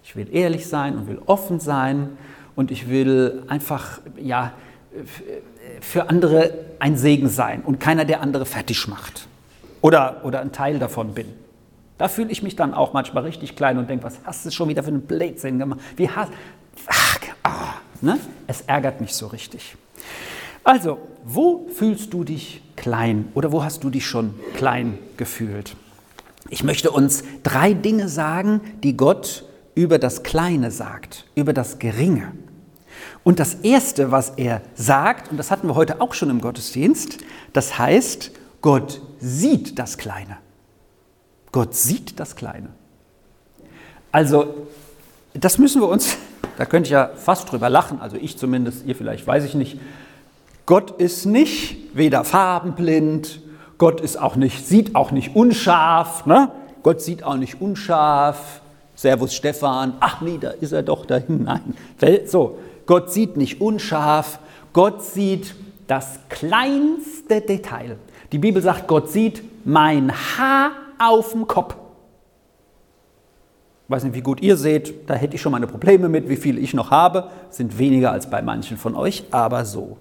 Ich 0.04 0.16
will 0.16 0.28
ehrlich 0.34 0.68
sein 0.68 0.98
und 0.98 1.08
will 1.08 1.22
offen 1.26 1.60
sein 1.60 2.10
und 2.56 2.72
ich 2.72 2.90
will 2.90 3.44
einfach, 3.48 4.00
ja, 4.22 4.54
für 5.82 6.10
andere 6.10 6.54
ein 6.80 6.98
Segen 6.98 7.30
sein 7.30 7.62
und 7.62 7.80
keiner, 7.80 8.06
der 8.06 8.22
andere 8.22 8.46
fertig 8.46 8.88
macht 8.88 9.28
oder, 9.82 10.22
oder 10.24 10.42
ein 10.42 10.52
Teil 10.52 10.80
davon 10.80 11.14
bin. 11.14 11.28
Da 11.98 12.08
fühle 12.08 12.32
ich 12.32 12.42
mich 12.42 12.56
dann 12.56 12.74
auch 12.74 12.94
manchmal 12.94 13.24
richtig 13.24 13.56
klein 13.56 13.78
und 13.78 13.90
denke, 13.90 14.06
was 14.06 14.20
hast 14.24 14.46
du 14.46 14.52
schon 14.52 14.70
wieder 14.70 14.84
für 14.84 14.90
einen 14.90 15.02
Blödsinn 15.02 15.60
gemacht? 15.60 15.80
Wie 15.96 16.10
hast, 16.10 16.32
ach, 16.88 17.20
ah, 17.44 17.74
ne? 18.02 18.18
Es 18.48 18.62
ärgert 18.62 19.02
mich 19.02 19.14
so 19.14 19.28
richtig. 19.28 19.76
Also, 20.64 21.00
wo 21.24 21.68
fühlst 21.74 22.14
du 22.14 22.24
dich 22.24 22.62
klein 22.76 23.30
oder 23.34 23.52
wo 23.52 23.64
hast 23.64 23.84
du 23.84 23.90
dich 23.90 24.06
schon 24.06 24.34
klein 24.56 24.98
gefühlt? 25.18 25.76
Ich 26.50 26.64
möchte 26.64 26.92
uns 26.92 27.24
drei 27.44 27.74
Dinge 27.74 28.10
sagen, 28.10 28.62
die 28.84 28.98
Gott 28.98 29.46
über 29.76 30.00
das 30.00 30.24
Kleine 30.24 30.72
sagt, 30.72 31.26
über 31.36 31.54
das 31.54 31.80
Geringe. 31.80 32.32
Und 33.24 33.40
das 33.40 33.56
Erste, 33.56 34.12
was 34.12 34.32
er 34.32 34.62
sagt, 34.76 35.32
und 35.32 35.38
das 35.38 35.52
hatten 35.52 35.68
wir 35.68 35.76
heute 35.76 36.02
auch 36.02 36.14
schon 36.14 36.30
im 36.30 36.42
Gottesdienst, 36.42 37.20
das 37.54 37.78
heißt, 37.78 38.32
Gott 38.62 39.02
sieht 39.20 39.78
das 39.80 39.98
Kleine. 39.98 40.38
Gott 41.52 41.76
sieht 41.76 42.20
das 42.20 42.36
Kleine. 42.36 42.70
Also, 44.12 44.68
das 45.34 45.58
müssen 45.58 45.82
wir 45.82 45.88
uns, 45.88 46.18
da 46.58 46.66
könnte 46.66 46.88
ich 46.88 46.92
ja 46.92 47.12
fast 47.16 47.52
drüber 47.52 47.70
lachen, 47.70 48.02
also 48.02 48.18
ich 48.18 48.38
zumindest, 48.38 48.86
ihr 48.86 48.96
vielleicht, 48.96 49.26
weiß 49.28 49.44
ich 49.46 49.54
nicht, 49.54 49.80
Gott 50.70 51.02
ist 51.02 51.26
nicht 51.26 51.98
weder 51.98 52.24
farbenblind, 52.24 53.42
Gott 53.80 54.02
ist 54.02 54.22
auch 54.22 54.36
nicht, 54.36 54.68
sieht 54.68 54.94
auch 54.94 55.10
nicht 55.10 55.36
unscharf, 55.36 56.28
ne? 56.28 56.52
Gott 56.84 57.02
sieht 57.02 57.24
auch 57.24 57.38
nicht 57.38 57.60
unscharf. 57.60 58.62
Servus 58.94 59.34
Stefan, 59.34 59.94
ach 60.00 60.22
nee, 60.22 60.38
da 60.40 60.52
ist 60.52 60.72
er 60.72 60.84
doch 60.84 61.08
da 61.08 61.18
hinein. 61.18 61.74
So, 62.28 62.60
Gott 62.86 63.12
sieht 63.12 63.36
nicht 63.36 63.62
unscharf, 63.62 64.38
Gott 64.72 65.04
sieht 65.04 65.56
das 65.88 66.20
kleinste 66.30 67.42
Detail. 67.42 67.98
Die 68.32 68.38
Bibel 68.38 68.62
sagt, 68.62 68.88
Gott 68.88 69.10
sieht 69.10 69.42
mein 69.66 70.12
Haar 70.12 70.74
auf 71.00 71.32
dem 71.32 71.48
Kopf. 71.48 71.78
Ich 73.86 73.90
weiß 73.90 74.04
nicht, 74.04 74.14
wie 74.14 74.22
gut 74.22 74.40
ihr 74.44 74.56
seht, 74.56 75.10
da 75.10 75.16
hätte 75.16 75.34
ich 75.34 75.42
schon 75.42 75.52
meine 75.52 75.66
Probleme 75.66 76.10
mit, 76.10 76.30
wie 76.30 76.38
viel 76.38 76.60
ich 76.60 76.76
noch 76.76 76.92
habe. 76.92 77.32
Sind 77.50 77.80
weniger 77.80 78.12
als 78.12 78.30
bei 78.30 78.44
manchen 78.44 78.78
von 78.78 78.96
euch, 78.96 79.24
aber 79.32 79.66
so. 79.66 79.98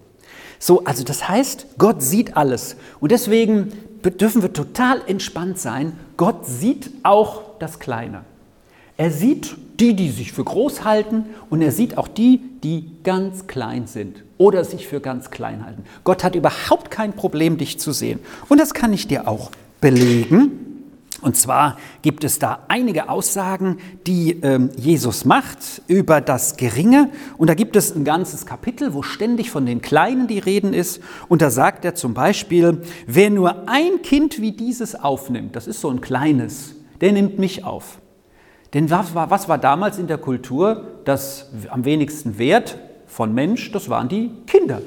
So, 0.59 0.85
also 0.85 1.05
das 1.05 1.29
heißt, 1.29 1.67
Gott 1.79 2.03
sieht 2.03 2.37
alles. 2.37 2.77
Und 3.01 3.13
deswegen 3.13 3.73
dürfen 4.03 4.43
wir 4.43 4.53
total 4.53 5.01
entspannt 5.07 5.59
sein. 5.59 5.93
Gott 6.17 6.47
sieht 6.47 6.91
auch 7.03 7.43
das 7.59 7.79
Kleine. 7.79 8.23
Er 8.97 9.11
sieht 9.11 9.57
die, 9.79 9.95
die 9.95 10.11
sich 10.11 10.33
für 10.33 10.43
groß 10.43 10.85
halten 10.85 11.27
und 11.51 11.63
er 11.63 11.71
sieht 11.71 11.97
auch 11.97 12.09
die, 12.09 12.41
die 12.65 12.91
ganz 13.05 13.47
klein 13.47 13.87
sind 13.87 14.25
oder 14.37 14.65
sich 14.65 14.89
für 14.89 15.01
ganz 15.01 15.31
klein 15.31 15.65
halten. 15.65 15.85
Gott 16.03 16.25
hat 16.25 16.35
überhaupt 16.35 16.91
kein 16.91 17.13
Problem, 17.13 17.59
dich 17.59 17.79
zu 17.79 17.93
sehen. 17.93 18.19
Und 18.49 18.59
das 18.59 18.75
kann 18.75 18.93
ich 18.93 19.07
dir 19.07 19.29
auch 19.29 19.53
belegen. 19.81 20.68
Und 21.21 21.37
zwar 21.37 21.77
gibt 22.03 22.23
es 22.23 22.39
da 22.39 22.61
einige 22.69 23.09
Aussagen, 23.09 23.79
die 24.07 24.41
ähm, 24.43 24.71
Jesus 24.77 25.25
macht 25.25 25.83
über 25.89 26.21
das 26.21 26.57
Geringe. 26.57 27.11
Und 27.37 27.51
da 27.51 27.55
gibt 27.55 27.75
es 27.75 27.95
ein 27.95 28.05
ganzes 28.05 28.47
Kapitel, 28.47 28.95
wo 28.95 29.03
ständig 29.03 29.51
von 29.51 29.67
den 29.67 29.83
Kleinen 29.83 30.29
die 30.29 30.39
Reden 30.39 30.73
ist. 30.73 31.01
Und 31.29 31.43
da 31.43 31.51
sagt 31.51 31.85
er 31.85 31.97
zum 31.97 32.15
Beispiel, 32.15 32.83
wer 33.07 33.31
nur 33.31 33.69
ein 33.69 34.03
Kind 34.03 34.41
wie 34.41 34.53
dieses 34.53 34.95
aufnimmt, 34.95 35.57
das 35.57 35.67
ist 35.67 35.81
so 35.81 35.91
ein 35.91 36.01
kleines, 36.01 36.77
der 37.01 37.13
nimmt 37.13 37.39
mich 37.39 37.65
auf. 37.65 37.99
Denn 38.75 38.91
was 38.91 39.15
war, 39.15 39.31
was 39.31 39.49
war 39.49 39.59
damals 39.59 39.99
in 39.99 40.07
der 40.07 40.19
Kultur 40.19 41.01
das 41.05 41.51
am 41.71 41.85
wenigsten 41.85 42.39
Wert 42.39 42.79
von 43.07 43.35
Mensch? 43.35 43.73
Das 43.73 43.89
waren 43.89 44.09
die 44.09 44.31
Kinder. 44.47 44.83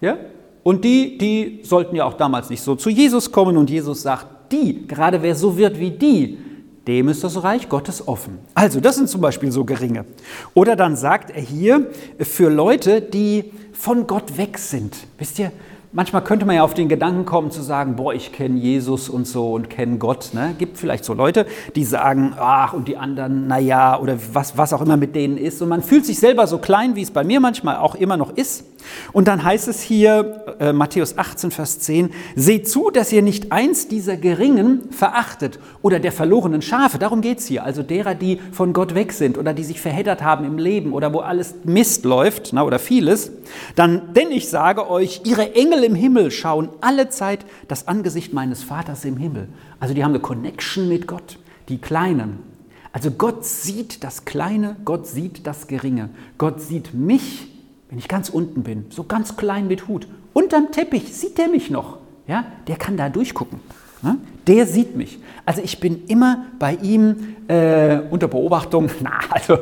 Ja? 0.00 0.18
Und 0.62 0.84
die, 0.84 1.16
die 1.16 1.60
sollten 1.62 1.96
ja 1.96 2.04
auch 2.04 2.14
damals 2.14 2.50
nicht 2.50 2.60
so 2.60 2.74
zu 2.74 2.90
Jesus 2.90 3.32
kommen. 3.32 3.56
Und 3.56 3.70
Jesus 3.70 4.02
sagt, 4.02 4.26
die, 4.52 4.86
gerade 4.86 5.22
wer 5.22 5.34
so 5.34 5.56
wird 5.56 5.78
wie 5.78 5.90
die, 5.90 6.38
dem 6.86 7.08
ist 7.08 7.22
das 7.22 7.42
Reich 7.42 7.68
Gottes 7.68 8.08
offen. 8.08 8.38
Also, 8.54 8.80
das 8.80 8.96
sind 8.96 9.10
zum 9.10 9.20
Beispiel 9.20 9.52
so 9.52 9.64
geringe. 9.64 10.06
Oder 10.54 10.74
dann 10.74 10.96
sagt 10.96 11.30
er 11.30 11.42
hier 11.42 11.86
für 12.18 12.48
Leute, 12.48 13.02
die 13.02 13.52
von 13.72 14.06
Gott 14.06 14.38
weg 14.38 14.56
sind. 14.56 14.96
Wisst 15.18 15.38
ihr, 15.38 15.52
manchmal 15.92 16.24
könnte 16.24 16.46
man 16.46 16.56
ja 16.56 16.64
auf 16.64 16.72
den 16.72 16.88
Gedanken 16.88 17.26
kommen 17.26 17.50
zu 17.50 17.60
sagen, 17.60 17.96
boah, 17.96 18.14
ich 18.14 18.32
kenne 18.32 18.58
Jesus 18.58 19.10
und 19.10 19.26
so 19.26 19.52
und 19.52 19.68
kenne 19.68 19.98
Gott. 19.98 20.30
Ne? 20.32 20.54
Gibt 20.58 20.78
vielleicht 20.78 21.04
so 21.04 21.12
Leute, 21.12 21.46
die 21.76 21.84
sagen, 21.84 22.34
ach, 22.38 22.72
und 22.72 22.88
die 22.88 22.96
anderen, 22.96 23.46
naja, 23.46 24.00
oder 24.00 24.16
was, 24.32 24.56
was 24.56 24.72
auch 24.72 24.80
immer 24.80 24.96
mit 24.96 25.14
denen 25.14 25.36
ist. 25.36 25.60
Und 25.60 25.68
man 25.68 25.82
fühlt 25.82 26.06
sich 26.06 26.18
selber 26.18 26.46
so 26.46 26.56
klein, 26.56 26.96
wie 26.96 27.02
es 27.02 27.10
bei 27.10 27.22
mir 27.22 27.40
manchmal 27.40 27.76
auch 27.76 27.94
immer 27.94 28.16
noch 28.16 28.36
ist. 28.36 28.64
Und 29.12 29.28
dann 29.28 29.42
heißt 29.42 29.68
es 29.68 29.82
hier, 29.82 30.56
äh, 30.60 30.72
Matthäus 30.72 31.18
18, 31.18 31.50
Vers 31.50 31.80
10, 31.80 32.10
seht 32.36 32.68
zu, 32.68 32.90
dass 32.90 33.12
ihr 33.12 33.22
nicht 33.22 33.52
eins 33.52 33.88
dieser 33.88 34.16
Geringen 34.16 34.90
verachtet 34.90 35.58
oder 35.82 35.98
der 35.98 36.12
verlorenen 36.12 36.62
Schafe, 36.62 36.98
darum 36.98 37.20
geht 37.20 37.38
es 37.38 37.46
hier, 37.46 37.64
also 37.64 37.82
derer, 37.82 38.14
die 38.14 38.40
von 38.52 38.72
Gott 38.72 38.94
weg 38.94 39.12
sind 39.12 39.38
oder 39.38 39.54
die 39.54 39.64
sich 39.64 39.80
verheddert 39.80 40.22
haben 40.22 40.44
im 40.44 40.58
Leben 40.58 40.92
oder 40.92 41.12
wo 41.12 41.20
alles 41.20 41.54
Mist 41.64 42.04
läuft 42.04 42.52
na, 42.52 42.62
oder 42.62 42.78
vieles, 42.78 43.32
dann, 43.74 44.14
denn 44.14 44.30
ich 44.30 44.48
sage 44.48 44.88
euch, 44.90 45.22
ihre 45.24 45.54
Engel 45.54 45.84
im 45.84 45.94
Himmel 45.94 46.30
schauen 46.30 46.68
alle 46.80 47.08
Zeit 47.08 47.44
das 47.66 47.88
Angesicht 47.88 48.32
meines 48.32 48.62
Vaters 48.62 49.04
im 49.04 49.16
Himmel. 49.16 49.48
Also 49.80 49.94
die 49.94 50.04
haben 50.04 50.12
eine 50.12 50.20
Connection 50.20 50.88
mit 50.88 51.06
Gott, 51.06 51.38
die 51.68 51.78
Kleinen. 51.78 52.40
Also 52.92 53.10
Gott 53.10 53.44
sieht 53.44 54.02
das 54.02 54.24
Kleine, 54.24 54.76
Gott 54.84 55.06
sieht 55.06 55.46
das 55.46 55.66
Geringe, 55.66 56.10
Gott 56.36 56.60
sieht 56.60 56.94
mich 56.94 57.48
wenn 57.90 57.98
ich 57.98 58.08
ganz 58.08 58.28
unten 58.28 58.62
bin, 58.62 58.86
so 58.90 59.04
ganz 59.04 59.36
klein 59.36 59.66
mit 59.66 59.88
Hut, 59.88 60.06
unterm 60.32 60.70
Teppich 60.72 61.14
sieht 61.14 61.38
der 61.38 61.48
mich 61.48 61.70
noch. 61.70 61.98
Ja, 62.26 62.44
der 62.66 62.76
kann 62.76 62.96
da 62.96 63.08
durchgucken. 63.08 63.60
Ne? 64.02 64.18
Der 64.46 64.66
sieht 64.66 64.96
mich. 64.96 65.18
Also 65.46 65.62
ich 65.62 65.80
bin 65.80 66.06
immer 66.06 66.44
bei 66.58 66.74
ihm 66.74 67.36
äh, 67.48 68.00
unter 68.10 68.28
Beobachtung. 68.28 68.90
Na, 69.00 69.18
also 69.30 69.58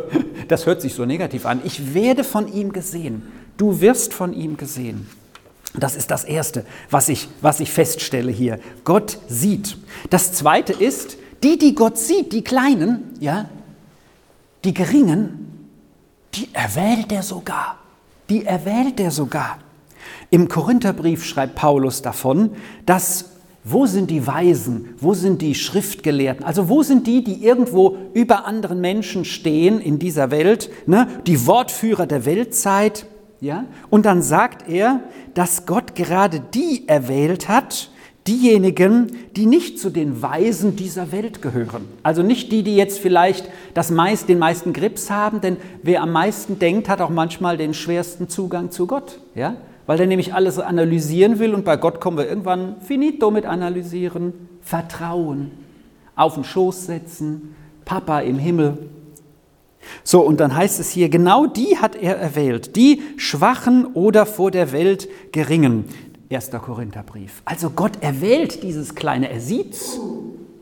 das 0.48 0.66
hört 0.66 0.82
sich 0.82 0.94
so 0.94 1.04
negativ 1.04 1.46
an. 1.46 1.60
Ich 1.64 1.94
werde 1.94 2.24
von 2.24 2.52
ihm 2.52 2.72
gesehen. 2.72 3.22
Du 3.56 3.80
wirst 3.80 4.12
von 4.12 4.32
ihm 4.32 4.56
gesehen. 4.56 5.08
Das 5.78 5.94
ist 5.94 6.10
das 6.10 6.24
Erste, 6.24 6.64
was 6.90 7.08
ich, 7.08 7.28
was 7.40 7.60
ich 7.60 7.70
feststelle 7.70 8.32
hier. 8.32 8.58
Gott 8.84 9.18
sieht. 9.28 9.76
Das 10.10 10.32
Zweite 10.32 10.72
ist, 10.72 11.16
die, 11.42 11.58
die 11.58 11.74
Gott 11.74 11.98
sieht, 11.98 12.32
die 12.32 12.42
Kleinen, 12.42 13.14
ja, 13.20 13.48
die 14.64 14.74
Geringen, 14.74 15.68
die 16.34 16.48
erwählt 16.52 17.12
er 17.12 17.22
sogar 17.22 17.78
die 18.28 18.44
erwählt 18.44 19.00
er 19.00 19.10
sogar. 19.10 19.58
Im 20.30 20.48
Korintherbrief 20.48 21.24
schreibt 21.24 21.54
Paulus 21.54 22.02
davon, 22.02 22.50
dass 22.84 23.26
wo 23.68 23.86
sind 23.86 24.10
die 24.12 24.24
Weisen, 24.24 24.94
wo 25.00 25.12
sind 25.12 25.42
die 25.42 25.56
Schriftgelehrten, 25.56 26.44
also 26.44 26.68
wo 26.68 26.84
sind 26.84 27.08
die, 27.08 27.24
die 27.24 27.44
irgendwo 27.44 27.96
über 28.14 28.46
anderen 28.46 28.80
Menschen 28.80 29.24
stehen 29.24 29.80
in 29.80 29.98
dieser 29.98 30.30
Welt, 30.30 30.70
ne? 30.86 31.08
die 31.26 31.48
Wortführer 31.48 32.06
der 32.06 32.24
Weltzeit. 32.24 33.06
Ja? 33.40 33.64
Und 33.90 34.06
dann 34.06 34.22
sagt 34.22 34.68
er, 34.68 35.00
dass 35.34 35.66
Gott 35.66 35.96
gerade 35.96 36.40
die 36.54 36.86
erwählt 36.86 37.48
hat, 37.48 37.90
diejenigen, 38.26 39.12
die 39.36 39.46
nicht 39.46 39.78
zu 39.78 39.90
den 39.90 40.22
Weisen 40.22 40.76
dieser 40.76 41.12
Welt 41.12 41.42
gehören. 41.42 41.86
Also 42.02 42.22
nicht 42.22 42.52
die, 42.52 42.62
die 42.62 42.76
jetzt 42.76 42.98
vielleicht 42.98 43.48
das 43.74 43.90
meist, 43.90 44.28
den 44.28 44.38
meisten 44.38 44.72
Grips 44.72 45.10
haben, 45.10 45.40
denn 45.40 45.56
wer 45.82 46.02
am 46.02 46.12
meisten 46.12 46.58
denkt, 46.58 46.88
hat 46.88 47.00
auch 47.00 47.10
manchmal 47.10 47.56
den 47.56 47.74
schwersten 47.74 48.28
Zugang 48.28 48.70
zu 48.70 48.86
Gott. 48.86 49.20
Ja? 49.34 49.56
Weil 49.86 50.00
er 50.00 50.06
nämlich 50.06 50.34
alles 50.34 50.58
analysieren 50.58 51.38
will 51.38 51.54
und 51.54 51.64
bei 51.64 51.76
Gott 51.76 52.00
kommen 52.00 52.18
wir 52.18 52.28
irgendwann 52.28 52.76
finito 52.80 53.30
mit 53.30 53.46
analysieren, 53.46 54.32
Vertrauen, 54.60 55.52
auf 56.16 56.34
den 56.34 56.44
Schoß 56.44 56.86
setzen, 56.86 57.54
Papa 57.84 58.20
im 58.20 58.38
Himmel. 58.38 58.78
So, 60.02 60.20
und 60.20 60.40
dann 60.40 60.54
heißt 60.54 60.80
es 60.80 60.90
hier, 60.90 61.08
genau 61.08 61.46
die 61.46 61.78
hat 61.78 61.96
er 61.96 62.16
erwählt, 62.16 62.76
die 62.76 63.02
Schwachen 63.16 63.86
oder 63.86 64.26
vor 64.26 64.50
der 64.50 64.72
Welt 64.72 65.08
Geringen, 65.32 65.84
1. 66.30 66.50
Korintherbrief. 66.50 67.42
Also 67.44 67.70
Gott 67.70 68.02
erwählt 68.02 68.62
dieses 68.62 68.94
Kleine, 68.94 69.30
er 69.30 69.40
sieht's, 69.40 69.98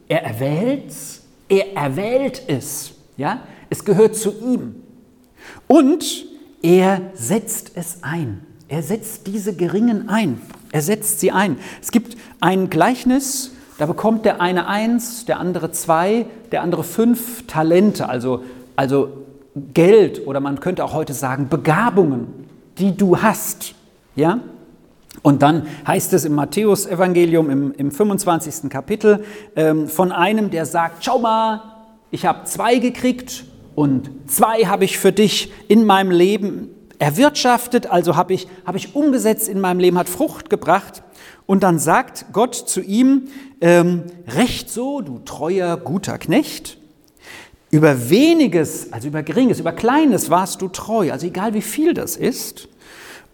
er 0.09 0.23
erwählt's, 0.25 1.23
er 1.49 1.75
erwählt 1.77 2.43
es. 2.49 2.95
Ja? 3.17 3.41
Es 3.71 3.85
gehört 3.85 4.17
zu 4.17 4.33
ihm. 4.41 4.77
Und 5.67 6.27
er 6.63 7.01
setzt 7.15 7.73
es 7.77 8.03
ein. 8.03 8.47
Er 8.69 8.83
setzt 8.83 9.27
diese 9.27 9.55
Geringen 9.55 10.09
ein. 10.09 10.41
Er 10.73 10.83
setzt 10.83 11.21
sie 11.21 11.31
ein. 11.31 11.59
Es 11.81 11.91
gibt 11.91 12.17
ein 12.41 12.71
Gleichnis, 12.71 13.53
da 13.79 13.87
bekommt 13.87 14.25
der 14.25 14.41
eine 14.41 14.67
eins, 14.67 15.25
der 15.25 15.41
andere 15.41 15.73
zwei, 15.73 16.27
der 16.53 16.63
andere 16.63 16.85
fünf 16.85 17.47
Talente, 17.47 18.09
also, 18.09 18.45
also 18.77 19.09
Geld 19.73 20.27
oder 20.27 20.41
man 20.41 20.61
könnte 20.61 20.85
auch 20.85 20.93
heute 20.93 21.13
sagen 21.13 21.49
Begabungen, 21.49 22.47
die 22.79 22.97
du 22.97 23.23
hast. 23.23 23.75
Ja? 24.17 24.41
Und 25.23 25.43
dann 25.43 25.67
heißt 25.87 26.13
es 26.13 26.25
im 26.25 26.35
Matthäus-Evangelium 26.35 27.51
im, 27.51 27.73
im 27.73 27.91
25. 27.91 28.69
Kapitel 28.69 29.25
ähm, 29.57 29.89
von 29.89 30.13
einem, 30.13 30.51
der 30.51 30.67
sagt, 30.67 31.05
schau 31.05 31.19
mal, 31.19 31.63
ich 32.11 32.27
habe 32.27 32.45
zwei 32.45 32.77
gekriegt 32.79 33.45
und 33.75 34.11
zwei 34.27 34.67
habe 34.67 34.85
ich 34.85 34.99
für 34.99 35.13
dich 35.13 35.53
in 35.69 35.85
meinem 35.85 36.11
Leben 36.11 36.71
erwirtschaftet, 36.99 37.87
also 37.87 38.17
habe 38.17 38.35
ich, 38.35 38.49
hab 38.65 38.77
ich 38.77 38.95
umgesetzt 38.95 39.49
in 39.49 39.61
meinem 39.61 39.81
Leben, 39.81 39.99
hat 39.99 40.09
Frucht 40.09 40.51
gebracht. 40.51 41.03
Und 41.47 41.63
dann 41.63 41.79
sagt 41.79 42.27
Gott 42.33 42.55
zu 42.55 42.81
ihm, 42.81 43.25
ähm, 43.61 44.05
recht 44.27 44.71
so, 44.71 45.01
du 45.01 45.21
treuer, 45.25 45.77
guter 45.77 46.19
Knecht, 46.19 46.79
über 47.71 48.09
weniges, 48.09 48.93
also 48.93 49.09
über 49.09 49.23
geringes, 49.23 49.59
über 49.59 49.73
kleines 49.73 50.31
warst 50.31 50.63
du 50.63 50.69
treu, 50.69 51.11
also 51.11 51.27
egal 51.27 51.55
wie 51.55 51.63
viel 51.63 51.93
das 51.93 52.17
ist 52.17 52.69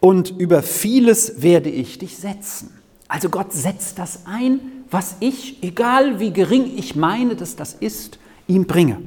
und 0.00 0.30
über 0.38 0.62
vieles 0.62 1.42
werde 1.42 1.70
ich 1.70 1.98
dich 1.98 2.16
setzen. 2.16 2.70
Also 3.08 3.28
Gott 3.28 3.52
setzt 3.52 3.98
das 3.98 4.20
ein, 4.24 4.60
was 4.90 5.16
ich, 5.20 5.62
egal 5.62 6.20
wie 6.20 6.32
gering 6.32 6.72
ich 6.76 6.96
meine, 6.96 7.36
dass 7.36 7.56
das 7.56 7.74
ist, 7.74 8.18
ihm 8.46 8.66
bringe. 8.66 8.98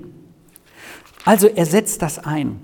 Also 1.25 1.47
er 1.47 1.65
setzt 1.65 2.01
das 2.01 2.19
ein. 2.19 2.59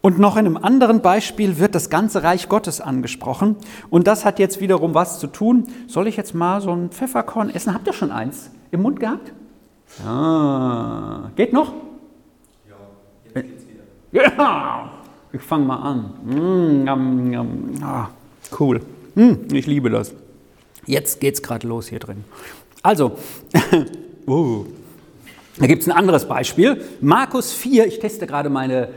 Und 0.00 0.20
noch 0.20 0.36
in 0.36 0.46
einem 0.46 0.56
anderen 0.56 1.02
Beispiel 1.02 1.58
wird 1.58 1.74
das 1.74 1.90
ganze 1.90 2.22
Reich 2.22 2.48
Gottes 2.48 2.80
angesprochen. 2.80 3.56
Und 3.90 4.06
das 4.06 4.24
hat 4.24 4.38
jetzt 4.38 4.60
wiederum 4.60 4.94
was 4.94 5.18
zu 5.18 5.26
tun. 5.26 5.64
Soll 5.88 6.06
ich 6.06 6.16
jetzt 6.16 6.34
mal 6.34 6.60
so 6.60 6.70
ein 6.70 6.90
Pfefferkorn 6.90 7.50
essen? 7.50 7.74
Habt 7.74 7.88
ihr 7.88 7.92
schon 7.92 8.12
eins 8.12 8.50
im 8.70 8.82
Mund 8.82 9.00
gehabt? 9.00 9.32
Ah, 10.06 11.30
geht 11.34 11.52
noch? 11.52 11.72
Ja, 12.68 12.76
jetzt 13.24 13.48
geht's 13.48 13.64
wieder. 13.66 13.82
Ja, 14.36 14.92
ich 15.32 15.42
fange 15.42 15.64
mal 15.64 15.76
an. 15.76 16.14
Mm, 16.24 16.86
yum, 16.86 17.32
yum. 17.32 17.70
Ah, 17.82 18.08
cool. 18.58 18.80
Mm, 19.14 19.52
ich 19.52 19.66
liebe 19.66 19.90
das. 19.90 20.14
Jetzt 20.86 21.20
geht 21.20 21.34
es 21.34 21.42
gerade 21.42 21.66
los 21.66 21.88
hier 21.88 21.98
drin. 21.98 22.24
Also, 22.82 23.18
uh, 24.26 24.64
da 25.58 25.66
gibt 25.66 25.82
es 25.82 25.88
ein 25.88 25.96
anderes 25.96 26.28
Beispiel. 26.28 26.80
Markus 27.00 27.52
4, 27.52 27.86
ich 27.86 27.98
teste 27.98 28.26
gerade 28.26 28.50
meine, 28.50 28.88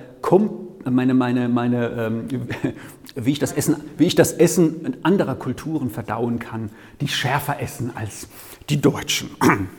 meine, 0.86 1.14
meine, 1.14 1.50
meine 1.50 1.88
ähm, 1.98 2.28
wie, 3.16 3.32
ich 3.32 3.40
das 3.40 3.54
Essen, 3.54 3.78
wie 3.98 4.06
ich 4.06 4.16
das 4.16 4.34
Essen 4.34 4.98
anderer 5.04 5.36
Kulturen 5.36 5.90
verdauen 5.90 6.40
kann, 6.40 6.70
die 7.02 7.08
schärfer 7.08 7.62
essen 7.62 7.92
als 7.96 8.28
die 8.70 8.80
Deutschen. 8.80 9.32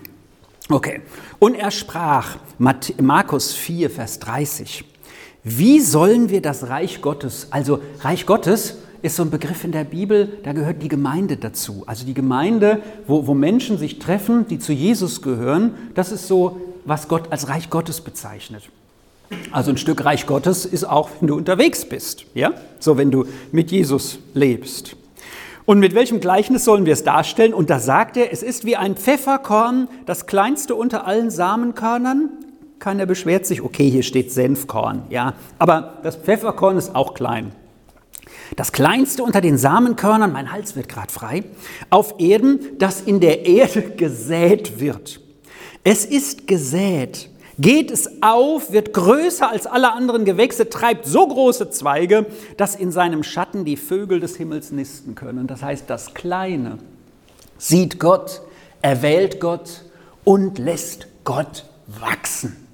Okay. 0.72 1.00
Und 1.40 1.56
er 1.56 1.72
sprach, 1.72 2.36
Markus 2.58 3.52
4, 3.54 3.90
Vers 3.90 4.20
30, 4.20 4.84
wie 5.42 5.80
sollen 5.80 6.30
wir 6.30 6.42
das 6.42 6.68
Reich 6.68 7.00
Gottes, 7.00 7.48
also 7.50 7.80
Reich 8.00 8.26
Gottes 8.26 8.76
ist 9.02 9.16
so 9.16 9.22
ein 9.22 9.30
Begriff 9.30 9.64
in 9.64 9.72
der 9.72 9.84
Bibel, 9.84 10.38
da 10.42 10.52
gehört 10.52 10.82
die 10.82 10.88
Gemeinde 10.88 11.36
dazu. 11.36 11.84
Also 11.86 12.04
die 12.04 12.14
Gemeinde, 12.14 12.82
wo, 13.06 13.26
wo 13.26 13.34
Menschen 13.34 13.78
sich 13.78 13.98
treffen, 13.98 14.46
die 14.48 14.58
zu 14.58 14.72
Jesus 14.72 15.22
gehören, 15.22 15.74
das 15.94 16.12
ist 16.12 16.28
so, 16.28 16.60
was 16.84 17.08
Gott 17.08 17.30
als 17.30 17.48
Reich 17.48 17.70
Gottes 17.70 18.00
bezeichnet. 18.00 18.64
Also 19.52 19.70
ein 19.70 19.78
Stück 19.78 20.04
Reich 20.04 20.26
Gottes 20.26 20.66
ist 20.66 20.84
auch, 20.84 21.08
wenn 21.20 21.28
du 21.28 21.36
unterwegs 21.36 21.84
bist, 21.84 22.26
ja? 22.34 22.52
So, 22.78 22.98
wenn 22.98 23.10
du 23.10 23.26
mit 23.52 23.70
Jesus 23.70 24.18
lebst. 24.34 24.96
Und 25.66 25.78
mit 25.78 25.94
welchem 25.94 26.20
Gleichnis 26.20 26.64
sollen 26.64 26.84
wir 26.84 26.94
es 26.94 27.04
darstellen? 27.04 27.54
Und 27.54 27.70
da 27.70 27.78
sagt 27.78 28.16
er, 28.16 28.32
es 28.32 28.42
ist 28.42 28.64
wie 28.64 28.76
ein 28.76 28.96
Pfefferkorn, 28.96 29.88
das 30.04 30.26
kleinste 30.26 30.74
unter 30.74 31.06
allen 31.06 31.30
Samenkörnern. 31.30 32.30
Keiner 32.80 33.04
beschwert 33.04 33.44
sich, 33.44 33.60
okay, 33.60 33.90
hier 33.90 34.02
steht 34.02 34.32
Senfkorn, 34.32 35.02
ja, 35.10 35.34
aber 35.58 35.98
das 36.02 36.16
Pfefferkorn 36.16 36.78
ist 36.78 36.96
auch 36.96 37.12
klein. 37.12 37.52
Das 38.56 38.72
kleinste 38.72 39.22
unter 39.22 39.42
den 39.42 39.58
Samenkörnern, 39.58 40.32
mein 40.32 40.50
Hals 40.50 40.76
wird 40.76 40.88
gerade 40.88 41.12
frei, 41.12 41.44
auf 41.90 42.14
Erden, 42.18 42.78
das 42.78 43.02
in 43.02 43.20
der 43.20 43.44
Erde 43.44 43.82
gesät 43.96 44.80
wird. 44.80 45.20
Es 45.84 46.06
ist 46.06 46.46
gesät, 46.46 47.28
geht 47.58 47.90
es 47.90 48.22
auf, 48.22 48.72
wird 48.72 48.94
größer 48.94 49.50
als 49.50 49.66
alle 49.66 49.92
anderen 49.92 50.24
Gewächse, 50.24 50.70
treibt 50.70 51.04
so 51.04 51.28
große 51.28 51.68
Zweige, 51.68 52.24
dass 52.56 52.76
in 52.76 52.92
seinem 52.92 53.22
Schatten 53.24 53.66
die 53.66 53.76
Vögel 53.76 54.20
des 54.20 54.36
Himmels 54.36 54.72
nisten 54.72 55.14
können. 55.14 55.46
Das 55.46 55.62
heißt, 55.62 55.84
das 55.90 56.14
Kleine 56.14 56.78
sieht 57.58 58.00
Gott, 58.00 58.40
erwählt 58.80 59.38
Gott 59.38 59.84
und 60.24 60.58
lässt 60.58 61.08
Gott 61.24 61.66
wachsen. 61.86 62.69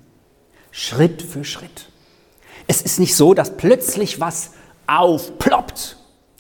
Schritt 0.79 1.23
für 1.23 1.43
Schritt. 1.43 1.89
Es 2.67 2.83
ist 2.83 3.01
nicht 3.01 3.17
so, 3.17 3.33
dass 3.33 3.57
plötzlich 3.57 4.21
was 4.21 4.51
aufploppt 4.87 5.97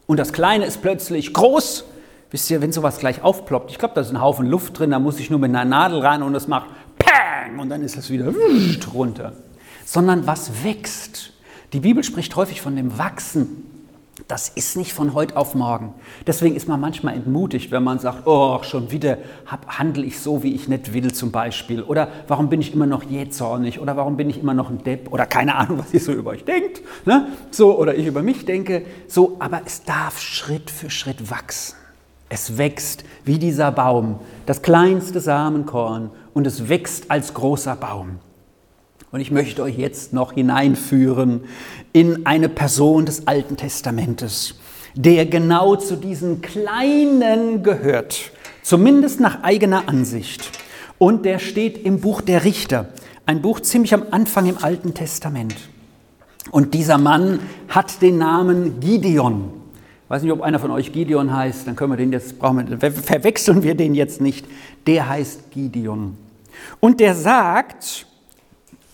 und 0.06 0.18
das 0.18 0.34
Kleine 0.34 0.66
ist 0.66 0.82
plötzlich 0.82 1.32
groß. 1.32 1.84
Wisst 2.30 2.50
ihr, 2.50 2.60
wenn 2.60 2.70
sowas 2.70 2.98
gleich 2.98 3.22
aufploppt, 3.22 3.70
ich 3.70 3.78
glaube, 3.78 3.94
da 3.94 4.02
ist 4.02 4.10
ein 4.10 4.20
Haufen 4.20 4.46
Luft 4.46 4.78
drin, 4.78 4.90
da 4.90 4.98
muss 4.98 5.20
ich 5.20 5.30
nur 5.30 5.38
mit 5.38 5.48
einer 5.48 5.64
Nadel 5.64 6.00
rein 6.00 6.22
und 6.22 6.34
es 6.34 6.48
macht 6.48 6.68
Pang 6.98 7.58
und 7.58 7.70
dann 7.70 7.80
ist 7.80 7.96
es 7.96 8.10
wieder 8.10 8.30
runter. 8.92 9.32
Sondern 9.86 10.26
was 10.26 10.62
wächst. 10.62 11.32
Die 11.72 11.80
Bibel 11.80 12.04
spricht 12.04 12.36
häufig 12.36 12.60
von 12.60 12.76
dem 12.76 12.98
Wachsen 12.98 13.64
das 14.28 14.48
ist 14.48 14.76
nicht 14.76 14.92
von 14.92 15.14
heute 15.14 15.36
auf 15.36 15.54
morgen. 15.54 15.94
Deswegen 16.26 16.56
ist 16.56 16.66
man 16.66 16.80
manchmal 16.80 17.14
entmutigt, 17.14 17.70
wenn 17.70 17.84
man 17.84 18.00
sagt, 18.00 18.26
oh, 18.26 18.60
schon 18.64 18.90
wieder 18.90 19.18
handle 19.68 20.04
ich 20.04 20.18
so, 20.18 20.42
wie 20.42 20.52
ich 20.52 20.66
nicht 20.66 20.92
will 20.92 21.12
zum 21.12 21.30
Beispiel. 21.30 21.80
Oder 21.82 22.08
warum 22.26 22.48
bin 22.48 22.60
ich 22.60 22.74
immer 22.74 22.86
noch 22.86 23.04
jähzornig? 23.04 23.78
Oder 23.78 23.96
warum 23.96 24.16
bin 24.16 24.28
ich 24.28 24.40
immer 24.40 24.54
noch 24.54 24.68
ein 24.68 24.82
Depp? 24.82 25.12
Oder 25.12 25.26
keine 25.26 25.54
Ahnung, 25.54 25.78
was 25.84 25.94
ihr 25.94 26.00
so 26.00 26.12
über 26.12 26.30
euch 26.30 26.44
denkt. 26.44 26.82
Ne? 27.04 27.28
So, 27.52 27.78
oder 27.78 27.94
ich 27.94 28.06
über 28.06 28.22
mich 28.22 28.44
denke. 28.44 28.84
So, 29.06 29.36
aber 29.38 29.62
es 29.64 29.84
darf 29.84 30.20
Schritt 30.20 30.70
für 30.70 30.90
Schritt 30.90 31.30
wachsen. 31.30 31.76
Es 32.28 32.58
wächst 32.58 33.04
wie 33.24 33.38
dieser 33.38 33.70
Baum, 33.70 34.18
das 34.46 34.62
kleinste 34.62 35.20
Samenkorn, 35.20 36.10
und 36.34 36.46
es 36.46 36.68
wächst 36.68 37.10
als 37.12 37.32
großer 37.32 37.76
Baum. 37.76 38.18
Und 39.16 39.22
ich 39.22 39.30
möchte 39.30 39.62
euch 39.62 39.78
jetzt 39.78 40.12
noch 40.12 40.34
hineinführen 40.34 41.44
in 41.94 42.26
eine 42.26 42.50
Person 42.50 43.06
des 43.06 43.26
Alten 43.26 43.56
Testamentes, 43.56 44.56
der 44.94 45.24
genau 45.24 45.76
zu 45.76 45.96
diesen 45.96 46.42
Kleinen 46.42 47.62
gehört, 47.62 48.30
zumindest 48.62 49.20
nach 49.20 49.42
eigener 49.42 49.88
Ansicht. 49.88 50.50
Und 50.98 51.24
der 51.24 51.38
steht 51.38 51.82
im 51.82 52.00
Buch 52.00 52.20
der 52.20 52.44
Richter, 52.44 52.90
ein 53.24 53.40
Buch 53.40 53.60
ziemlich 53.60 53.94
am 53.94 54.02
Anfang 54.10 54.44
im 54.44 54.62
Alten 54.62 54.92
Testament. 54.92 55.56
Und 56.50 56.74
dieser 56.74 56.98
Mann 56.98 57.38
hat 57.70 58.02
den 58.02 58.18
Namen 58.18 58.80
Gideon. 58.80 59.50
Ich 60.04 60.10
weiß 60.10 60.24
nicht, 60.24 60.32
ob 60.32 60.42
einer 60.42 60.58
von 60.58 60.70
euch 60.72 60.92
Gideon 60.92 61.34
heißt, 61.34 61.66
dann 61.66 61.74
können 61.74 61.92
wir 61.92 61.96
den 61.96 62.12
jetzt, 62.12 62.38
brauchen 62.38 62.68
wir, 62.68 62.92
verwechseln 62.92 63.62
wir 63.62 63.76
den 63.76 63.94
jetzt 63.94 64.20
nicht. 64.20 64.44
Der 64.86 65.08
heißt 65.08 65.52
Gideon. 65.52 66.18
Und 66.80 67.00
der 67.00 67.14
sagt, 67.14 68.06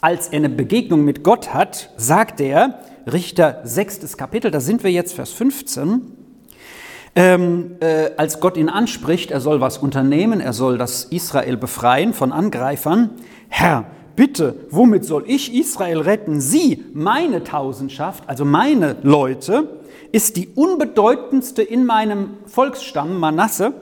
als 0.02 0.28
er 0.28 0.38
eine 0.38 0.48
Begegnung 0.48 1.04
mit 1.04 1.22
Gott 1.22 1.54
hat, 1.54 1.90
sagt 1.96 2.40
er, 2.40 2.80
Richter 3.10 3.60
6. 3.62 4.16
Kapitel, 4.16 4.50
da 4.50 4.58
sind 4.58 4.82
wir 4.82 4.90
jetzt, 4.90 5.14
Vers 5.14 5.30
15, 5.30 6.02
ähm, 7.14 7.76
äh, 7.78 8.10
als 8.16 8.40
Gott 8.40 8.56
ihn 8.56 8.68
anspricht, 8.68 9.30
er 9.30 9.40
soll 9.40 9.60
was 9.60 9.78
unternehmen, 9.78 10.40
er 10.40 10.52
soll 10.52 10.76
das 10.76 11.04
Israel 11.04 11.56
befreien 11.56 12.14
von 12.14 12.32
Angreifern. 12.32 13.10
Herr, 13.48 13.84
bitte, 14.16 14.56
womit 14.70 15.04
soll 15.04 15.22
ich 15.28 15.54
Israel 15.54 16.00
retten? 16.00 16.40
Sie, 16.40 16.84
meine 16.94 17.44
Tausendschaft, 17.44 18.28
also 18.28 18.44
meine 18.44 18.96
Leute, 19.02 19.68
ist 20.10 20.36
die 20.36 20.48
unbedeutendste 20.48 21.62
in 21.62 21.86
meinem 21.86 22.30
Volksstamm 22.46 23.20
Manasse 23.20 23.72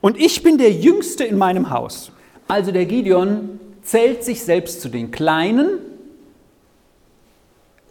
und 0.00 0.18
ich 0.18 0.42
bin 0.42 0.56
der 0.56 0.72
Jüngste 0.72 1.24
in 1.24 1.36
meinem 1.36 1.68
Haus. 1.68 2.10
Also 2.46 2.72
der 2.72 2.86
Gideon 2.86 3.60
zählt 3.88 4.22
sich 4.22 4.44
selbst 4.44 4.82
zu 4.82 4.90
den 4.90 5.10
Kleinen 5.10 5.78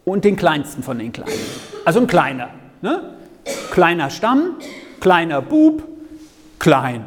und 0.04 0.24
den 0.24 0.36
Kleinsten 0.36 0.82
von 0.84 0.98
den 0.98 1.12
Kleinen. 1.12 1.32
Also 1.84 2.00
ein 2.00 2.06
kleiner. 2.06 2.50
Ne? 2.82 3.16
Kleiner 3.72 4.08
Stamm, 4.08 4.56
kleiner 5.00 5.42
Bub, 5.42 5.82
klein. 6.60 7.04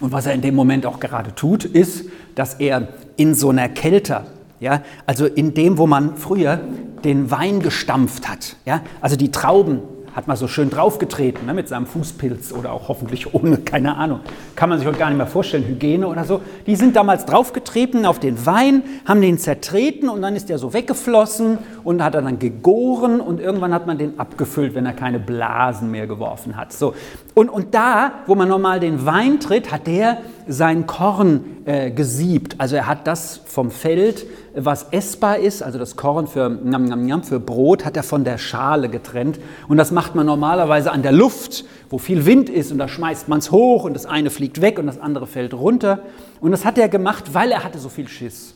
Und 0.00 0.12
was 0.12 0.24
er 0.24 0.32
in 0.32 0.40
dem 0.40 0.54
Moment 0.54 0.86
auch 0.86 1.00
gerade 1.00 1.34
tut, 1.34 1.64
ist, 1.64 2.06
dass 2.34 2.54
er 2.54 2.88
in 3.16 3.34
so 3.34 3.50
einer 3.50 3.68
Kälte, 3.68 4.24
ja, 4.58 4.82
also 5.04 5.26
in 5.26 5.52
dem, 5.52 5.76
wo 5.76 5.86
man 5.86 6.16
früher 6.16 6.60
den 7.04 7.30
Wein 7.30 7.60
gestampft 7.60 8.26
hat, 8.26 8.56
ja, 8.64 8.80
also 9.02 9.16
die 9.16 9.30
Trauben 9.30 9.82
hat 10.18 10.26
man 10.26 10.36
so 10.36 10.48
schön 10.48 10.68
draufgetreten 10.68 11.46
ne, 11.46 11.54
mit 11.54 11.68
seinem 11.68 11.86
Fußpilz 11.86 12.52
oder 12.52 12.72
auch 12.72 12.88
hoffentlich 12.88 13.32
ohne, 13.34 13.58
keine 13.58 13.96
Ahnung. 13.96 14.18
Kann 14.56 14.68
man 14.68 14.80
sich 14.80 14.88
heute 14.88 14.98
gar 14.98 15.10
nicht 15.10 15.16
mehr 15.16 15.28
vorstellen, 15.28 15.64
Hygiene 15.64 16.08
oder 16.08 16.24
so. 16.24 16.40
Die 16.66 16.74
sind 16.74 16.96
damals 16.96 17.24
draufgetreten 17.24 18.04
auf 18.04 18.18
den 18.18 18.44
Wein, 18.44 18.82
haben 19.04 19.20
den 19.20 19.38
zertreten 19.38 20.08
und 20.08 20.20
dann 20.20 20.34
ist 20.34 20.48
der 20.48 20.58
so 20.58 20.72
weggeflossen 20.72 21.58
und 21.84 22.02
hat 22.02 22.16
er 22.16 22.22
dann 22.22 22.40
gegoren 22.40 23.20
und 23.20 23.38
irgendwann 23.38 23.72
hat 23.72 23.86
man 23.86 23.96
den 23.96 24.18
abgefüllt, 24.18 24.74
wenn 24.74 24.86
er 24.86 24.92
keine 24.92 25.20
Blasen 25.20 25.92
mehr 25.92 26.08
geworfen 26.08 26.56
hat. 26.56 26.72
So. 26.72 26.94
Und, 27.34 27.48
und 27.48 27.72
da, 27.72 28.14
wo 28.26 28.34
man 28.34 28.48
normal 28.48 28.80
den 28.80 29.06
Wein 29.06 29.38
tritt, 29.38 29.70
hat 29.70 29.86
der 29.86 30.18
sein 30.48 30.86
Korn 30.86 31.44
äh, 31.66 31.90
gesiebt. 31.90 32.56
Also 32.58 32.76
er 32.76 32.86
hat 32.86 33.06
das 33.06 33.40
vom 33.44 33.70
Feld, 33.70 34.26
was 34.54 34.84
essbar 34.90 35.38
ist, 35.38 35.62
also 35.62 35.78
das 35.78 35.96
Korn 35.96 36.26
für, 36.26 36.48
njam, 36.48 36.86
njam, 36.86 37.04
njam, 37.04 37.22
für 37.22 37.38
Brot, 37.38 37.84
hat 37.84 37.96
er 37.96 38.02
von 38.02 38.24
der 38.24 38.38
Schale 38.38 38.88
getrennt. 38.88 39.38
Und 39.68 39.76
das 39.76 39.90
macht 39.90 40.14
man 40.14 40.26
normalerweise 40.26 40.90
an 40.90 41.02
der 41.02 41.12
Luft, 41.12 41.64
wo 41.90 41.98
viel 41.98 42.24
Wind 42.26 42.48
ist 42.48 42.72
und 42.72 42.78
da 42.78 42.88
schmeißt 42.88 43.28
man 43.28 43.38
es 43.40 43.50
hoch 43.50 43.84
und 43.84 43.94
das 43.94 44.06
eine 44.06 44.30
fliegt 44.30 44.60
weg 44.60 44.78
und 44.78 44.86
das 44.86 44.98
andere 44.98 45.26
fällt 45.26 45.52
runter. 45.52 46.00
Und 46.40 46.50
das 46.50 46.64
hat 46.64 46.78
er 46.78 46.88
gemacht, 46.88 47.34
weil 47.34 47.52
er 47.52 47.62
hatte 47.62 47.78
so 47.78 47.90
viel 47.90 48.08
Schiss. 48.08 48.54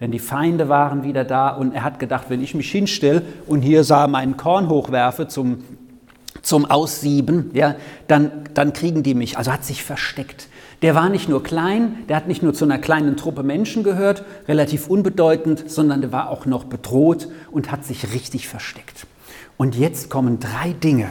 Denn 0.00 0.10
die 0.10 0.18
Feinde 0.18 0.68
waren 0.68 1.04
wieder 1.04 1.24
da 1.24 1.50
und 1.50 1.74
er 1.74 1.84
hat 1.84 1.98
gedacht, 1.98 2.24
wenn 2.28 2.42
ich 2.42 2.54
mich 2.54 2.70
hinstelle 2.70 3.22
und 3.46 3.62
hier 3.62 3.84
sah 3.84 4.06
meinen 4.06 4.36
Korn 4.36 4.68
hochwerfe 4.68 5.28
zum, 5.28 5.58
zum 6.40 6.64
Aussieben, 6.64 7.50
ja, 7.52 7.76
dann, 8.08 8.30
dann 8.54 8.72
kriegen 8.72 9.02
die 9.02 9.14
mich. 9.14 9.36
Also 9.36 9.52
hat 9.52 9.64
sich 9.64 9.84
versteckt. 9.84 10.48
Der 10.80 10.94
war 10.94 11.08
nicht 11.08 11.28
nur 11.28 11.42
klein, 11.42 11.98
der 12.08 12.16
hat 12.16 12.26
nicht 12.26 12.42
nur 12.42 12.54
zu 12.54 12.64
einer 12.64 12.78
kleinen 12.78 13.16
Truppe 13.16 13.42
Menschen 13.42 13.84
gehört, 13.84 14.24
relativ 14.48 14.88
unbedeutend, 14.88 15.70
sondern 15.70 16.00
der 16.00 16.10
war 16.10 16.30
auch 16.30 16.46
noch 16.46 16.64
bedroht 16.64 17.28
und 17.50 17.70
hat 17.70 17.84
sich 17.84 18.12
richtig 18.12 18.48
versteckt. 18.48 19.06
Und 19.56 19.76
jetzt 19.76 20.10
kommen 20.10 20.40
drei 20.40 20.72
Dinge, 20.72 21.10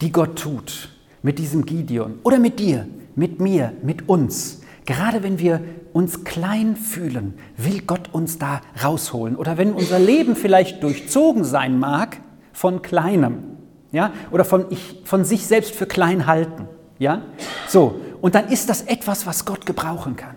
die 0.00 0.10
Gott 0.10 0.38
tut 0.38 0.88
mit 1.22 1.38
diesem 1.38 1.66
Gideon 1.66 2.18
oder 2.22 2.38
mit 2.38 2.58
dir, 2.58 2.86
mit 3.14 3.40
mir, 3.40 3.72
mit 3.82 4.08
uns. 4.08 4.62
Gerade 4.86 5.22
wenn 5.22 5.38
wir 5.38 5.60
uns 5.92 6.24
klein 6.24 6.76
fühlen, 6.76 7.34
will 7.56 7.82
Gott 7.86 8.08
uns 8.12 8.38
da 8.38 8.60
rausholen. 8.82 9.36
Oder 9.36 9.58
wenn 9.58 9.72
unser 9.72 9.98
Leben 9.98 10.36
vielleicht 10.36 10.82
durchzogen 10.82 11.44
sein 11.44 11.78
mag 11.78 12.18
von 12.52 12.82
Kleinem, 12.82 13.53
ja, 13.94 14.12
oder 14.30 14.44
von, 14.44 14.66
ich, 14.70 15.00
von 15.04 15.24
sich 15.24 15.46
selbst 15.46 15.74
für 15.74 15.86
klein 15.86 16.26
halten, 16.26 16.68
ja, 16.98 17.22
so, 17.68 18.00
und 18.20 18.34
dann 18.34 18.48
ist 18.48 18.68
das 18.68 18.82
etwas, 18.82 19.26
was 19.26 19.44
Gott 19.44 19.66
gebrauchen 19.66 20.16
kann. 20.16 20.34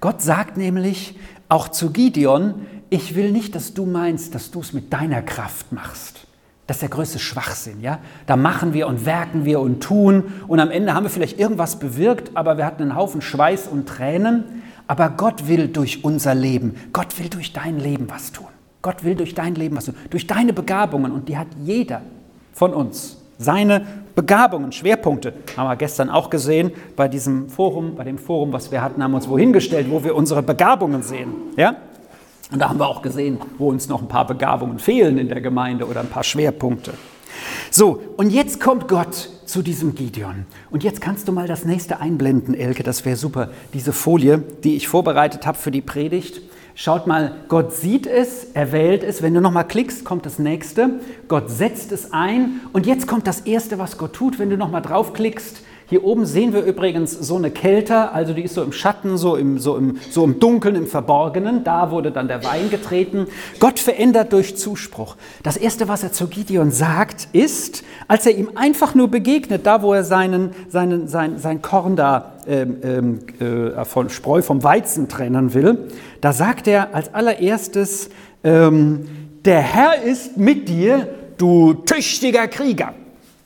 Gott 0.00 0.22
sagt 0.22 0.56
nämlich 0.56 1.18
auch 1.48 1.68
zu 1.68 1.90
Gideon, 1.90 2.66
ich 2.88 3.14
will 3.14 3.32
nicht, 3.32 3.54
dass 3.54 3.74
du 3.74 3.86
meinst, 3.86 4.34
dass 4.34 4.50
du 4.50 4.60
es 4.60 4.72
mit 4.72 4.92
deiner 4.92 5.22
Kraft 5.22 5.72
machst. 5.72 6.26
Das 6.66 6.76
ist 6.76 6.82
der 6.82 6.88
größte 6.88 7.18
Schwachsinn, 7.18 7.80
ja? 7.80 8.00
Da 8.26 8.36
machen 8.36 8.74
wir 8.74 8.88
und 8.88 9.06
werken 9.06 9.44
wir 9.44 9.60
und 9.60 9.80
tun 9.80 10.32
und 10.48 10.58
am 10.58 10.70
Ende 10.70 10.94
haben 10.94 11.04
wir 11.04 11.10
vielleicht 11.10 11.38
irgendwas 11.38 11.78
bewirkt, 11.78 12.32
aber 12.34 12.56
wir 12.56 12.66
hatten 12.66 12.82
einen 12.82 12.96
Haufen 12.96 13.22
Schweiß 13.22 13.68
und 13.68 13.88
Tränen. 13.88 14.62
Aber 14.88 15.10
Gott 15.10 15.48
will 15.48 15.68
durch 15.68 16.04
unser 16.04 16.34
Leben, 16.34 16.76
Gott 16.92 17.18
will 17.18 17.28
durch 17.28 17.52
dein 17.52 17.78
Leben 17.78 18.08
was 18.08 18.32
tun. 18.32 18.46
Gott 18.82 19.02
will 19.02 19.16
durch 19.16 19.34
dein 19.34 19.54
Leben 19.56 19.76
was 19.76 19.86
tun, 19.86 19.96
durch 20.10 20.26
deine 20.26 20.52
Begabungen 20.52 21.12
und 21.12 21.28
die 21.28 21.36
hat 21.36 21.48
jeder 21.64 22.02
von 22.56 22.72
uns. 22.72 23.18
Seine 23.38 23.86
Begabungen, 24.14 24.72
Schwerpunkte. 24.72 25.34
Haben 25.58 25.68
wir 25.68 25.76
gestern 25.76 26.08
auch 26.08 26.30
gesehen 26.30 26.72
bei 26.96 27.06
diesem 27.06 27.50
Forum, 27.50 27.94
bei 27.96 28.04
dem 28.04 28.16
Forum, 28.16 28.54
was 28.54 28.72
wir 28.72 28.82
hatten, 28.82 29.02
haben 29.02 29.10
wir 29.10 29.16
uns 29.16 29.28
wohin 29.28 29.52
gestellt, 29.52 29.88
wo 29.90 30.02
wir 30.02 30.16
unsere 30.16 30.42
Begabungen 30.42 31.02
sehen. 31.02 31.34
Ja? 31.58 31.76
Und 32.50 32.58
da 32.58 32.70
haben 32.70 32.78
wir 32.78 32.88
auch 32.88 33.02
gesehen, 33.02 33.38
wo 33.58 33.68
uns 33.68 33.90
noch 33.90 34.00
ein 34.00 34.08
paar 34.08 34.26
Begabungen 34.26 34.78
fehlen 34.78 35.18
in 35.18 35.28
der 35.28 35.42
Gemeinde 35.42 35.86
oder 35.86 36.00
ein 36.00 36.08
paar 36.08 36.24
Schwerpunkte. 36.24 36.94
So, 37.70 38.00
und 38.16 38.30
jetzt 38.30 38.58
kommt 38.58 38.88
Gott 38.88 39.28
zu 39.44 39.60
diesem 39.60 39.94
Gideon. 39.94 40.46
Und 40.70 40.82
jetzt 40.82 41.02
kannst 41.02 41.28
du 41.28 41.32
mal 41.32 41.46
das 41.46 41.66
nächste 41.66 42.00
einblenden, 42.00 42.54
Elke, 42.54 42.82
das 42.82 43.04
wäre 43.04 43.16
super. 43.16 43.50
Diese 43.74 43.92
Folie, 43.92 44.42
die 44.64 44.76
ich 44.76 44.88
vorbereitet 44.88 45.46
habe 45.46 45.58
für 45.58 45.70
die 45.70 45.82
Predigt. 45.82 46.40
Schaut 46.78 47.06
mal, 47.06 47.32
Gott 47.48 47.72
sieht 47.72 48.06
es, 48.06 48.48
er 48.52 48.70
wählt 48.70 49.02
es. 49.02 49.22
Wenn 49.22 49.32
du 49.32 49.40
nochmal 49.40 49.66
klickst, 49.66 50.04
kommt 50.04 50.26
das 50.26 50.38
nächste. 50.38 51.00
Gott 51.26 51.48
setzt 51.48 51.90
es 51.90 52.12
ein. 52.12 52.60
Und 52.74 52.84
jetzt 52.84 53.06
kommt 53.06 53.26
das 53.26 53.40
erste, 53.40 53.78
was 53.78 53.96
Gott 53.96 54.12
tut. 54.12 54.38
Wenn 54.38 54.50
du 54.50 54.58
nochmal 54.58 54.82
draufklickst, 54.82 55.62
hier 55.88 56.04
oben 56.04 56.26
sehen 56.26 56.52
wir 56.52 56.64
übrigens 56.64 57.12
so 57.12 57.36
eine 57.36 57.50
Kälte, 57.50 58.12
also 58.12 58.34
die 58.34 58.42
ist 58.42 58.52
so 58.52 58.62
im 58.62 58.72
Schatten, 58.72 59.16
so 59.16 59.36
im, 59.36 59.58
so, 59.58 59.78
im, 59.78 59.98
so 60.10 60.22
im 60.22 60.38
Dunkeln, 60.38 60.74
im 60.74 60.86
Verborgenen. 60.86 61.64
Da 61.64 61.90
wurde 61.90 62.10
dann 62.10 62.28
der 62.28 62.44
Wein 62.44 62.68
getreten. 62.68 63.26
Gott 63.58 63.78
verändert 63.78 64.34
durch 64.34 64.58
Zuspruch. 64.58 65.16
Das 65.42 65.56
Erste, 65.56 65.88
was 65.88 66.02
er 66.02 66.12
zu 66.12 66.26
Gideon 66.26 66.72
sagt, 66.72 67.28
ist, 67.32 67.84
als 68.06 68.26
er 68.26 68.36
ihm 68.36 68.50
einfach 68.54 68.94
nur 68.94 69.08
begegnet, 69.08 69.64
da 69.64 69.80
wo 69.80 69.94
er 69.94 70.04
seinen, 70.04 70.50
seinen, 70.68 71.08
sein, 71.08 71.38
sein 71.38 71.62
Korn 71.62 71.96
da 71.96 72.35
ähm, 72.48 72.76
ähm, 72.82 73.18
äh, 73.76 73.84
von 73.84 74.10
Spreu 74.10 74.42
vom 74.42 74.62
Weizen 74.62 75.08
trennen 75.08 75.54
will, 75.54 75.88
da 76.20 76.32
sagt 76.32 76.68
er 76.68 76.94
als 76.94 77.12
allererstes, 77.14 78.10
ähm, 78.44 79.08
der 79.44 79.60
Herr 79.60 80.02
ist 80.02 80.36
mit 80.36 80.68
dir, 80.68 81.08
du 81.38 81.74
tüchtiger 81.74 82.48
Krieger. 82.48 82.94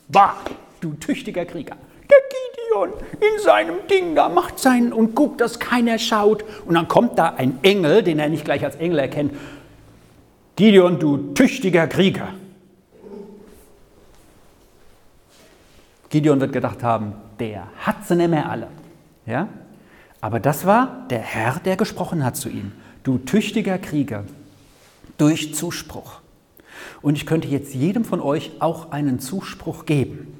Bah, 0.07 0.35
du 0.79 0.93
tüchtiger 0.93 1.45
Krieger 1.45 1.77
der 2.11 2.19
Gideon 2.29 2.89
in 3.19 3.43
seinem 3.43 3.87
Ding 3.89 4.15
da 4.15 4.29
macht 4.29 4.59
sein 4.59 4.93
und 4.93 5.15
guckt, 5.15 5.41
dass 5.41 5.59
keiner 5.59 5.97
schaut. 5.97 6.43
Und 6.65 6.75
dann 6.75 6.87
kommt 6.87 7.17
da 7.17 7.33
ein 7.37 7.59
Engel, 7.61 8.03
den 8.03 8.19
er 8.19 8.29
nicht 8.29 8.45
gleich 8.45 8.63
als 8.63 8.75
Engel 8.75 8.99
erkennt. 8.99 9.33
Gideon, 10.55 10.99
du 10.99 11.33
tüchtiger 11.33 11.87
Krieger. 11.87 12.29
Gideon 16.09 16.41
wird 16.41 16.51
gedacht 16.51 16.83
haben, 16.83 17.13
der 17.39 17.67
hat 17.79 18.05
sie 18.05 18.15
nicht 18.15 18.29
mehr 18.29 18.49
alle. 18.49 18.67
Ja? 19.25 19.47
Aber 20.19 20.39
das 20.39 20.65
war 20.65 21.05
der 21.09 21.19
Herr, 21.19 21.59
der 21.65 21.77
gesprochen 21.77 22.23
hat 22.23 22.37
zu 22.37 22.49
ihm. 22.49 22.71
Du 23.03 23.17
tüchtiger 23.17 23.77
Krieger, 23.77 24.23
durch 25.17 25.55
Zuspruch. 25.55 26.21
Und 27.01 27.15
ich 27.15 27.25
könnte 27.25 27.47
jetzt 27.47 27.73
jedem 27.73 28.05
von 28.05 28.19
euch 28.21 28.51
auch 28.59 28.91
einen 28.91 29.19
Zuspruch 29.19 29.85
geben 29.85 30.37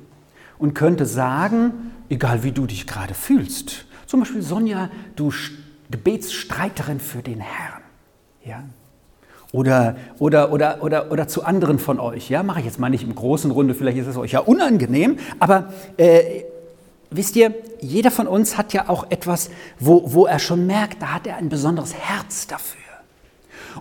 und 0.60 0.76
könnte 0.76 1.06
sagen, 1.06 1.92
egal 2.10 2.44
wie 2.44 2.52
du 2.52 2.68
dich 2.68 2.86
gerade 2.86 3.14
fühlst, 3.14 3.86
zum 4.06 4.20
Beispiel 4.20 4.42
Sonja, 4.42 4.90
du 5.16 5.32
Gebetsstreiterin 5.90 7.00
für 7.00 7.22
den 7.22 7.40
Herrn. 7.40 7.82
Ja? 8.46 8.64
Oder, 9.52 9.96
oder, 10.20 10.52
oder, 10.52 10.84
oder, 10.84 11.12
oder 11.12 11.28
zu 11.28 11.44
anderen 11.44 11.80
von 11.80 12.00
euch. 12.00 12.30
Ja? 12.30 12.44
Mache 12.44 12.60
ich 12.60 12.66
jetzt 12.66 12.80
mal 12.80 12.90
nicht 12.90 13.04
im 13.04 13.16
großen 13.16 13.52
Runde, 13.52 13.74
vielleicht 13.74 13.98
ist 13.98 14.08
es 14.08 14.18
euch 14.18 14.32
ja 14.32 14.40
unangenehm, 14.40 15.18
aber 15.40 15.74
äh, 15.98 16.44
wisst 17.12 17.36
ihr, 17.36 17.54
jeder 17.80 18.10
von 18.12 18.28
uns 18.28 18.58
hat 18.58 18.74
ja 18.74 18.90
auch 18.90 19.12
etwas, 19.12 19.50
wo, 19.80 20.04
wo 20.14 20.26
er 20.26 20.40
schon 20.40 20.66
merkt, 20.66 21.02
da 21.02 21.14
hat 21.14 21.28
er 21.28 21.38
ein 21.38 21.50
besonderes 21.50 21.94
Herz 21.94 22.48
dafür. 22.48 22.80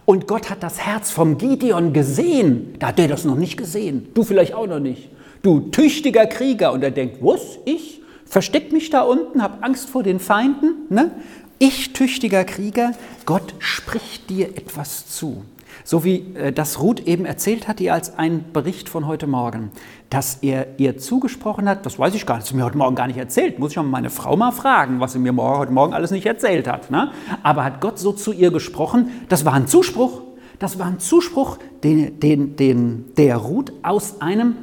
Und 0.04 0.28
Gott 0.28 0.50
hat 0.50 0.62
das 0.62 0.80
Herz 0.80 1.10
vom 1.10 1.38
Gideon 1.38 1.92
gesehen. 1.92 2.74
Da 2.78 2.88
hat 2.88 2.98
er 2.98 3.08
das 3.08 3.24
noch 3.24 3.36
nicht 3.36 3.56
gesehen. 3.56 4.08
Du 4.14 4.22
vielleicht 4.22 4.54
auch 4.54 4.66
noch 4.66 4.78
nicht 4.78 5.10
du 5.42 5.60
tüchtiger 5.60 6.26
Krieger. 6.26 6.72
Und 6.72 6.82
er 6.82 6.90
denkt, 6.90 7.18
was, 7.20 7.58
ich? 7.64 8.00
Versteck 8.24 8.72
mich 8.72 8.90
da 8.90 9.02
unten, 9.02 9.42
hab 9.42 9.64
Angst 9.64 9.88
vor 9.90 10.04
den 10.04 10.20
Feinden? 10.20 10.86
Ne? 10.88 11.10
Ich, 11.58 11.92
tüchtiger 11.92 12.44
Krieger, 12.44 12.92
Gott 13.26 13.54
spricht 13.58 14.30
dir 14.30 14.48
etwas 14.50 15.08
zu. 15.08 15.42
So 15.84 16.04
wie 16.04 16.34
äh, 16.34 16.52
das 16.52 16.80
Ruth 16.80 17.00
eben 17.00 17.24
erzählt 17.24 17.68
hat, 17.68 17.80
ihr 17.80 17.94
als 17.94 18.18
ein 18.18 18.52
Bericht 18.52 18.88
von 18.88 19.06
heute 19.06 19.26
Morgen, 19.26 19.70
dass 20.10 20.38
er 20.42 20.78
ihr 20.78 20.98
zugesprochen 20.98 21.68
hat, 21.68 21.86
das 21.86 21.98
weiß 21.98 22.14
ich 22.14 22.26
gar 22.26 22.36
nicht, 22.36 22.44
das 22.44 22.50
hat 22.50 22.56
mir 22.56 22.64
heute 22.64 22.78
Morgen 22.78 22.96
gar 22.96 23.06
nicht 23.06 23.18
erzählt, 23.18 23.58
muss 23.58 23.72
ich 23.72 23.78
auch 23.78 23.84
meine 23.84 24.10
Frau 24.10 24.36
mal 24.36 24.52
fragen, 24.52 25.00
was 25.00 25.12
sie 25.12 25.18
mir 25.18 25.34
heute 25.36 25.72
Morgen 25.72 25.94
alles 25.94 26.10
nicht 26.10 26.26
erzählt 26.26 26.68
hat. 26.68 26.90
Ne? 26.90 27.10
Aber 27.42 27.64
hat 27.64 27.80
Gott 27.80 27.98
so 27.98 28.12
zu 28.12 28.32
ihr 28.32 28.50
gesprochen, 28.50 29.10
das 29.28 29.44
war 29.44 29.54
ein 29.54 29.66
Zuspruch, 29.66 30.22
das 30.58 30.78
war 30.78 30.86
ein 30.86 30.98
Zuspruch, 30.98 31.58
den, 31.82 32.20
den, 32.20 32.56
den 32.56 33.14
der 33.16 33.36
Ruth 33.36 33.72
aus 33.82 34.20
einem 34.20 34.56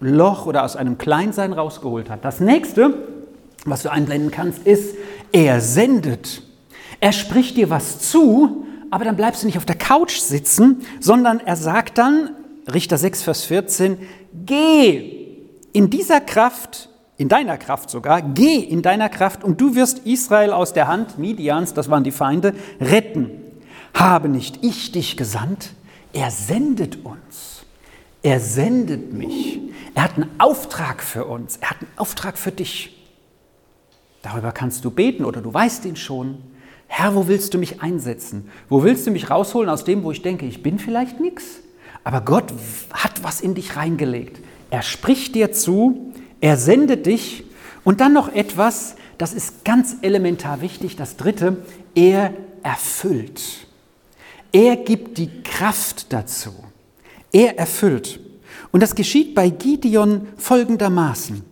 Loch 0.00 0.46
oder 0.46 0.64
aus 0.64 0.76
einem 0.76 0.98
Kleinsein 0.98 1.52
rausgeholt 1.52 2.10
hat. 2.10 2.24
Das 2.24 2.40
nächste, 2.40 2.94
was 3.64 3.82
du 3.82 3.90
einblenden 3.90 4.30
kannst, 4.30 4.66
ist, 4.66 4.94
er 5.32 5.60
sendet. 5.60 6.42
Er 7.00 7.12
spricht 7.12 7.56
dir 7.56 7.70
was 7.70 8.00
zu, 8.00 8.66
aber 8.90 9.04
dann 9.04 9.16
bleibst 9.16 9.42
du 9.42 9.46
nicht 9.46 9.58
auf 9.58 9.64
der 9.64 9.76
Couch 9.76 10.18
sitzen, 10.18 10.82
sondern 11.00 11.40
er 11.40 11.56
sagt 11.56 11.98
dann, 11.98 12.30
Richter 12.72 12.98
6, 12.98 13.22
Vers 13.22 13.44
14, 13.44 13.98
geh 14.46 15.18
in 15.72 15.90
dieser 15.90 16.20
Kraft, 16.20 16.88
in 17.16 17.28
deiner 17.28 17.56
Kraft 17.56 17.90
sogar, 17.90 18.22
geh 18.22 18.56
in 18.56 18.82
deiner 18.82 19.08
Kraft 19.08 19.42
und 19.44 19.60
du 19.60 19.74
wirst 19.74 20.00
Israel 20.06 20.52
aus 20.52 20.72
der 20.72 20.88
Hand 20.88 21.18
Midians, 21.18 21.74
das 21.74 21.90
waren 21.90 22.04
die 22.04 22.12
Feinde, 22.12 22.54
retten. 22.80 23.30
Habe 23.94 24.28
nicht 24.28 24.62
ich 24.62 24.92
dich 24.92 25.16
gesandt? 25.16 25.70
Er 26.12 26.30
sendet 26.30 27.04
uns. 27.04 27.64
Er 28.22 28.40
sendet 28.40 29.12
mich. 29.12 29.60
Er 29.94 30.04
hat 30.04 30.16
einen 30.16 30.30
Auftrag 30.38 31.02
für 31.02 31.24
uns. 31.24 31.56
Er 31.56 31.70
hat 31.70 31.78
einen 31.80 31.90
Auftrag 31.96 32.38
für 32.38 32.52
dich. 32.52 32.94
Darüber 34.22 34.52
kannst 34.52 34.84
du 34.84 34.90
beten 34.90 35.24
oder 35.24 35.40
du 35.40 35.52
weißt 35.52 35.84
ihn 35.84 35.96
schon. 35.96 36.42
Herr, 36.88 37.14
wo 37.14 37.28
willst 37.28 37.54
du 37.54 37.58
mich 37.58 37.80
einsetzen? 37.80 38.50
Wo 38.68 38.82
willst 38.82 39.06
du 39.06 39.12
mich 39.12 39.30
rausholen 39.30 39.70
aus 39.70 39.84
dem, 39.84 40.02
wo 40.02 40.10
ich 40.10 40.22
denke, 40.22 40.46
ich 40.46 40.62
bin 40.62 40.78
vielleicht 40.78 41.20
nichts? 41.20 41.60
Aber 42.02 42.22
Gott 42.22 42.52
hat 42.92 43.22
was 43.22 43.40
in 43.40 43.54
dich 43.54 43.76
reingelegt. 43.76 44.40
Er 44.70 44.82
spricht 44.82 45.34
dir 45.34 45.52
zu, 45.52 46.12
er 46.40 46.56
sendet 46.56 47.06
dich 47.06 47.44
und 47.84 48.00
dann 48.00 48.12
noch 48.12 48.32
etwas, 48.32 48.96
das 49.18 49.32
ist 49.32 49.64
ganz 49.64 49.96
elementar 50.02 50.60
wichtig, 50.60 50.96
das 50.96 51.16
dritte, 51.16 51.58
er 51.94 52.34
erfüllt. 52.62 53.66
Er 54.52 54.76
gibt 54.76 55.18
die 55.18 55.42
Kraft 55.42 56.12
dazu. 56.12 56.54
Er 57.32 57.58
erfüllt. 57.58 58.20
Und 58.72 58.82
das 58.82 58.94
geschieht 58.94 59.34
bei 59.34 59.50
Gideon 59.50 60.28
folgendermaßen. 60.36 61.42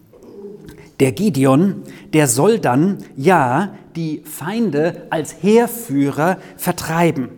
Der 1.00 1.12
Gideon, 1.12 1.82
der 2.12 2.26
soll 2.26 2.58
dann, 2.58 2.98
ja, 3.16 3.74
die 3.96 4.22
Feinde 4.24 5.06
als 5.10 5.42
Heerführer 5.42 6.38
vertreiben. 6.56 7.28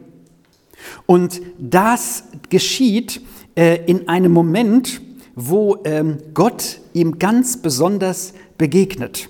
Und 1.07 1.41
das 1.59 2.25
geschieht 2.49 3.21
äh, 3.57 3.85
in 3.87 4.09
einem 4.09 4.33
Moment, 4.33 5.01
wo 5.35 5.79
ähm, 5.85 6.19
Gott 6.35 6.81
ihm 6.93 7.19
ganz 7.19 7.57
besonders 7.57 8.35
begegnet. 8.57 9.29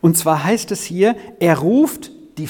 Und 0.00 0.16
zwar 0.16 0.44
heißt 0.44 0.70
es 0.72 0.82
hier, 0.84 1.16
er 1.40 1.58
ruft 1.58 2.10
die 2.38 2.48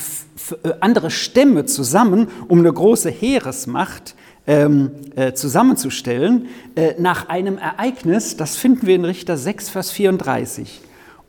äh, 0.63 0.73
andere 0.81 1.11
Stämme 1.11 1.67
zusammen, 1.67 2.29
um 2.49 2.61
eine 2.61 2.73
große 2.73 3.11
Heeresmacht 3.11 4.15
ähm, 4.47 4.91
äh, 5.15 5.33
zusammenzustellen, 5.33 6.49
äh, 6.75 6.95
nach 6.99 7.29
einem 7.29 7.59
Ereignis, 7.59 8.37
das 8.37 8.57
finden 8.57 8.87
wir 8.87 8.97
in 8.97 9.05
Richter 9.05 9.37
6, 9.37 9.71
Vers 9.71 9.91
34. 9.91 10.81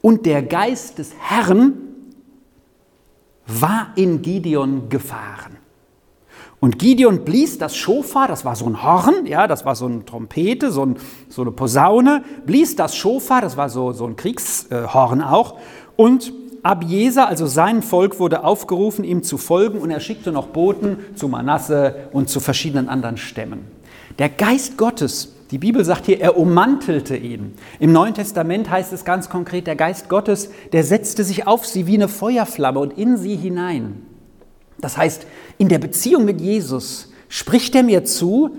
Und 0.01 0.25
der 0.25 0.43
Geist 0.43 0.97
des 0.97 1.11
Herrn 1.19 1.73
war 3.45 3.93
in 3.95 4.21
Gideon 4.21 4.89
gefahren. 4.89 5.57
Und 6.59 6.79
Gideon 6.79 7.25
blies 7.25 7.57
das 7.57 7.75
Schofar, 7.75 8.29
das 8.29 8.45
war 8.45 8.55
so 8.55 8.65
ein 8.65 8.83
Horn, 8.83 9.25
ja, 9.25 9.47
das 9.47 9.65
war 9.65 9.75
so 9.75 9.85
eine 9.85 10.05
Trompete, 10.05 10.71
so, 10.71 10.85
ein, 10.85 10.95
so 11.27 11.41
eine 11.41 11.51
Posaune, 11.51 12.23
blies 12.45 12.77
das 12.77 12.95
Schofar, 12.95 13.41
das 13.41 13.57
war 13.57 13.69
so, 13.69 13.91
so 13.91 14.05
ein 14.05 14.15
Kriegshorn 14.15 15.21
auch, 15.21 15.59
und 15.97 16.31
Abieser, 16.63 17.27
also 17.27 17.45
sein 17.45 17.83
Volk, 17.83 18.19
wurde 18.19 18.43
aufgerufen, 18.43 19.03
ihm 19.03 19.21
zu 19.21 19.37
folgen 19.37 19.79
und 19.79 19.91
er 19.91 19.99
schickte 19.99 20.31
noch 20.31 20.47
Boten 20.47 20.97
zu 21.15 21.27
Manasse 21.27 22.07
und 22.13 22.29
zu 22.29 22.39
verschiedenen 22.39 22.89
anderen 22.89 23.17
Stämmen. 23.17 23.65
Der 24.17 24.29
Geist 24.29 24.77
Gottes, 24.77 25.33
die 25.51 25.57
Bibel 25.57 25.83
sagt 25.83 26.05
hier, 26.05 26.21
er 26.21 26.37
ummantelte 26.37 27.17
ihn. 27.17 27.53
Im 27.79 27.91
Neuen 27.91 28.13
Testament 28.13 28.69
heißt 28.69 28.93
es 28.93 29.05
ganz 29.05 29.29
konkret, 29.29 29.67
der 29.67 29.75
Geist 29.75 30.07
Gottes, 30.07 30.49
der 30.71 30.83
setzte 30.83 31.23
sich 31.23 31.47
auf 31.47 31.65
sie 31.65 31.85
wie 31.85 31.95
eine 31.95 32.07
Feuerflamme 32.07 32.79
und 32.79 32.97
in 32.97 33.17
sie 33.17 33.35
hinein. 33.35 34.03
Das 34.79 34.97
heißt, 34.97 35.27
in 35.57 35.69
der 35.69 35.79
Beziehung 35.79 36.25
mit 36.25 36.41
Jesus 36.41 37.11
spricht 37.27 37.75
er 37.75 37.83
mir 37.83 38.05
zu, 38.05 38.51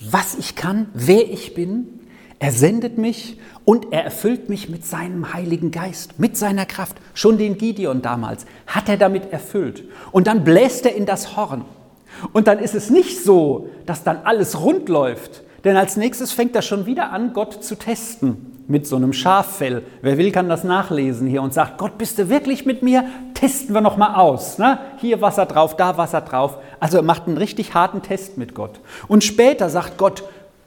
was 0.00 0.36
ich 0.36 0.54
kann, 0.54 0.86
wer 0.94 1.30
ich 1.30 1.54
bin. 1.54 2.00
Er 2.38 2.52
sendet 2.52 2.98
mich 2.98 3.38
und 3.68 3.92
er 3.92 4.02
erfüllt 4.02 4.48
mich 4.48 4.70
mit 4.70 4.86
seinem 4.86 5.34
Heiligen 5.34 5.70
Geist, 5.70 6.18
mit 6.18 6.38
seiner 6.38 6.64
Kraft. 6.64 6.96
Schon 7.12 7.36
den 7.36 7.58
Gideon 7.58 8.00
damals 8.00 8.46
hat 8.66 8.88
er 8.88 8.96
damit 8.96 9.30
erfüllt. 9.30 9.84
Und 10.10 10.26
dann 10.26 10.42
bläst 10.42 10.86
er 10.86 10.94
in 10.94 11.04
das 11.04 11.36
Horn. 11.36 11.66
Und 12.32 12.46
dann 12.46 12.60
ist 12.60 12.74
es 12.74 12.88
nicht 12.88 13.22
so, 13.22 13.68
dass 13.84 14.04
dann 14.04 14.20
alles 14.24 14.62
rund 14.62 14.88
läuft, 14.88 15.42
Denn 15.64 15.76
als 15.76 15.98
nächstes 15.98 16.32
fängt 16.32 16.56
er 16.56 16.62
schon 16.62 16.86
wieder 16.86 17.10
an, 17.10 17.34
Gott 17.34 17.62
zu 17.62 17.74
testen 17.74 18.62
mit 18.68 18.86
so 18.86 18.96
einem 18.96 19.12
Schaffell. 19.12 19.82
Wer 20.00 20.16
will, 20.16 20.32
kann 20.32 20.48
das 20.48 20.64
nachlesen 20.64 21.26
hier 21.26 21.42
und 21.42 21.52
sagt, 21.52 21.76
Gott, 21.76 21.98
bist 21.98 22.18
du 22.18 22.30
wirklich 22.30 22.64
mit 22.64 22.82
mir? 22.82 23.04
Testen 23.34 23.74
wir 23.74 23.82
noch 23.82 23.98
mal 23.98 24.14
aus. 24.14 24.56
Ne? 24.56 24.78
Hier 24.96 25.20
Wasser 25.20 25.44
drauf, 25.44 25.76
da 25.76 25.98
Wasser 25.98 26.22
drauf. 26.22 26.56
Also 26.80 26.96
er 26.96 27.02
macht 27.02 27.26
einen 27.26 27.36
richtig 27.36 27.74
harten 27.74 28.00
Test 28.00 28.38
mit 28.38 28.54
Gott. 28.54 28.80
Und 29.08 29.24
später 29.24 29.68
sagt 29.68 29.98
Gott, 29.98 30.22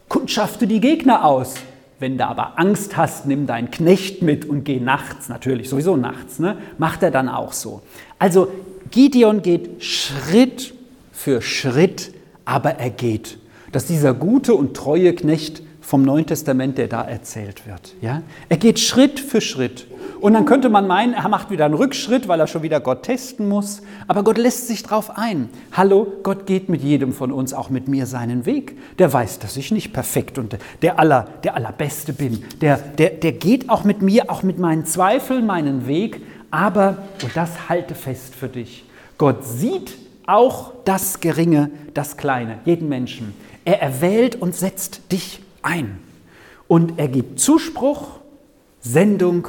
kundschafte 0.07 0.67
die 0.67 0.81
Gegner 0.81 1.25
aus. 1.25 1.55
Wenn 2.01 2.17
du 2.17 2.25
aber 2.25 2.57
Angst 2.57 2.97
hast, 2.97 3.27
nimm 3.27 3.45
deinen 3.45 3.69
Knecht 3.69 4.23
mit 4.23 4.45
und 4.45 4.63
geh 4.63 4.79
nachts, 4.79 5.29
natürlich, 5.29 5.69
sowieso 5.69 5.95
nachts. 5.95 6.39
Ne? 6.39 6.57
Macht 6.79 7.03
er 7.03 7.11
dann 7.11 7.29
auch 7.29 7.53
so. 7.53 7.83
Also 8.17 8.47
Gideon 8.89 9.43
geht 9.43 9.83
Schritt 9.83 10.73
für 11.11 11.43
Schritt, 11.43 12.11
aber 12.43 12.71
er 12.71 12.89
geht. 12.89 13.37
Dass 13.71 13.85
dieser 13.85 14.15
gute 14.15 14.55
und 14.55 14.75
treue 14.75 15.13
Knecht 15.13 15.61
vom 15.79 16.01
Neuen 16.01 16.25
Testament, 16.25 16.79
der 16.79 16.87
da 16.87 17.03
erzählt 17.03 17.67
wird. 17.67 17.93
Ja? 18.01 18.23
Er 18.49 18.57
geht 18.57 18.79
Schritt 18.79 19.19
für 19.19 19.39
Schritt. 19.39 19.85
Und 20.21 20.33
dann 20.33 20.45
könnte 20.45 20.69
man 20.69 20.85
meinen, 20.85 21.13
er 21.13 21.27
macht 21.29 21.49
wieder 21.49 21.65
einen 21.65 21.73
Rückschritt, 21.73 22.27
weil 22.27 22.39
er 22.39 22.45
schon 22.45 22.61
wieder 22.61 22.79
Gott 22.79 23.01
testen 23.01 23.49
muss. 23.49 23.81
Aber 24.07 24.23
Gott 24.23 24.37
lässt 24.37 24.67
sich 24.67 24.83
drauf 24.83 25.17
ein. 25.17 25.49
Hallo, 25.71 26.13
Gott 26.21 26.45
geht 26.45 26.69
mit 26.69 26.83
jedem 26.83 27.11
von 27.11 27.31
uns, 27.31 27.55
auch 27.55 27.71
mit 27.71 27.87
mir, 27.87 28.05
seinen 28.05 28.45
Weg. 28.45 28.77
Der 28.99 29.11
weiß, 29.11 29.39
dass 29.39 29.57
ich 29.57 29.71
nicht 29.71 29.93
perfekt 29.93 30.37
und 30.37 30.59
der, 30.83 30.99
aller, 30.99 31.27
der 31.43 31.55
Allerbeste 31.55 32.13
bin. 32.13 32.43
Der, 32.61 32.77
der, 32.77 33.09
der 33.09 33.31
geht 33.31 33.71
auch 33.71 33.83
mit 33.83 34.03
mir, 34.03 34.29
auch 34.29 34.43
mit 34.43 34.59
meinen 34.59 34.85
Zweifeln, 34.85 35.47
meinen 35.47 35.87
Weg. 35.87 36.21
Aber, 36.51 36.99
und 37.23 37.35
das 37.35 37.67
halte 37.67 37.95
fest 37.95 38.35
für 38.35 38.47
dich, 38.47 38.85
Gott 39.17 39.43
sieht 39.43 39.97
auch 40.27 40.71
das 40.85 41.19
Geringe, 41.19 41.71
das 41.95 42.15
Kleine, 42.15 42.59
jeden 42.65 42.89
Menschen. 42.89 43.33
Er 43.65 43.81
erwählt 43.81 44.35
und 44.39 44.53
setzt 44.53 45.11
dich 45.11 45.41
ein. 45.63 45.97
Und 46.67 46.99
er 46.99 47.07
gibt 47.07 47.39
Zuspruch, 47.39 48.19
Sendung, 48.81 49.47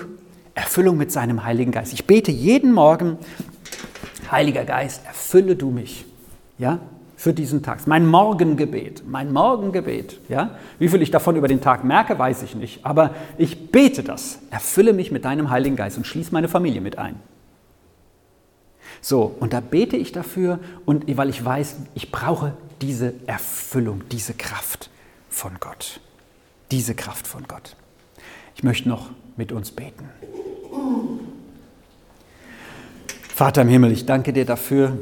Erfüllung 0.54 0.96
mit 0.96 1.12
seinem 1.12 1.44
Heiligen 1.44 1.72
Geist. 1.72 1.92
Ich 1.92 2.06
bete 2.06 2.30
jeden 2.30 2.72
Morgen, 2.72 3.18
Heiliger 4.30 4.64
Geist, 4.64 5.04
erfülle 5.06 5.56
du 5.56 5.70
mich. 5.70 6.04
Ja? 6.58 6.80
Für 7.16 7.32
diesen 7.32 7.62
Tag. 7.62 7.86
Mein 7.86 8.06
Morgengebet, 8.06 9.04
mein 9.06 9.32
Morgengebet. 9.32 10.18
Ja? 10.28 10.56
Wie 10.78 10.88
viel 10.88 11.02
ich 11.02 11.10
davon 11.10 11.36
über 11.36 11.48
den 11.48 11.60
Tag 11.60 11.84
merke, 11.84 12.18
weiß 12.18 12.42
ich 12.42 12.54
nicht. 12.54 12.84
Aber 12.84 13.14
ich 13.38 13.70
bete 13.70 14.02
das. 14.02 14.40
Erfülle 14.50 14.92
mich 14.92 15.12
mit 15.12 15.24
deinem 15.24 15.50
Heiligen 15.50 15.76
Geist 15.76 15.98
und 15.98 16.06
schließe 16.06 16.32
meine 16.32 16.48
Familie 16.48 16.80
mit 16.80 16.98
ein. 16.98 17.16
So, 19.00 19.34
und 19.40 19.52
da 19.52 19.60
bete 19.60 19.96
ich 19.96 20.12
dafür, 20.12 20.60
und 20.84 21.16
weil 21.16 21.28
ich 21.28 21.44
weiß, 21.44 21.76
ich 21.94 22.12
brauche 22.12 22.54
diese 22.80 23.14
Erfüllung, 23.26 24.02
diese 24.10 24.34
Kraft 24.34 24.90
von 25.28 25.52
Gott. 25.60 26.00
Diese 26.70 26.94
Kraft 26.94 27.26
von 27.26 27.44
Gott. 27.48 27.76
Ich 28.54 28.62
möchte 28.62 28.88
noch 28.88 29.10
mit 29.36 29.52
uns 29.52 29.70
beten. 29.70 30.08
Vater 33.34 33.62
im 33.62 33.68
Himmel, 33.68 33.92
ich 33.92 34.06
danke 34.06 34.32
dir 34.32 34.44
dafür, 34.44 34.96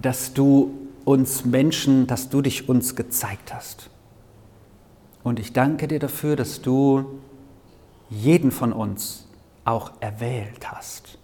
dass 0.00 0.34
du 0.34 0.74
uns 1.04 1.44
Menschen, 1.44 2.06
dass 2.06 2.28
du 2.28 2.42
dich 2.42 2.68
uns 2.68 2.96
gezeigt 2.96 3.54
hast. 3.54 3.88
Und 5.22 5.38
ich 5.38 5.52
danke 5.52 5.88
dir 5.88 5.98
dafür, 5.98 6.36
dass 6.36 6.60
du 6.60 7.20
jeden 8.10 8.50
von 8.50 8.72
uns 8.72 9.26
auch 9.64 9.92
erwählt 10.00 10.70
hast. 10.70 11.18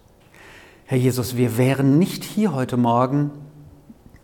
Herr 0.85 0.99
Jesus, 0.99 1.37
wir 1.37 1.59
wären 1.59 1.99
nicht 1.99 2.25
hier 2.25 2.55
heute 2.55 2.77
Morgen, 2.77 3.31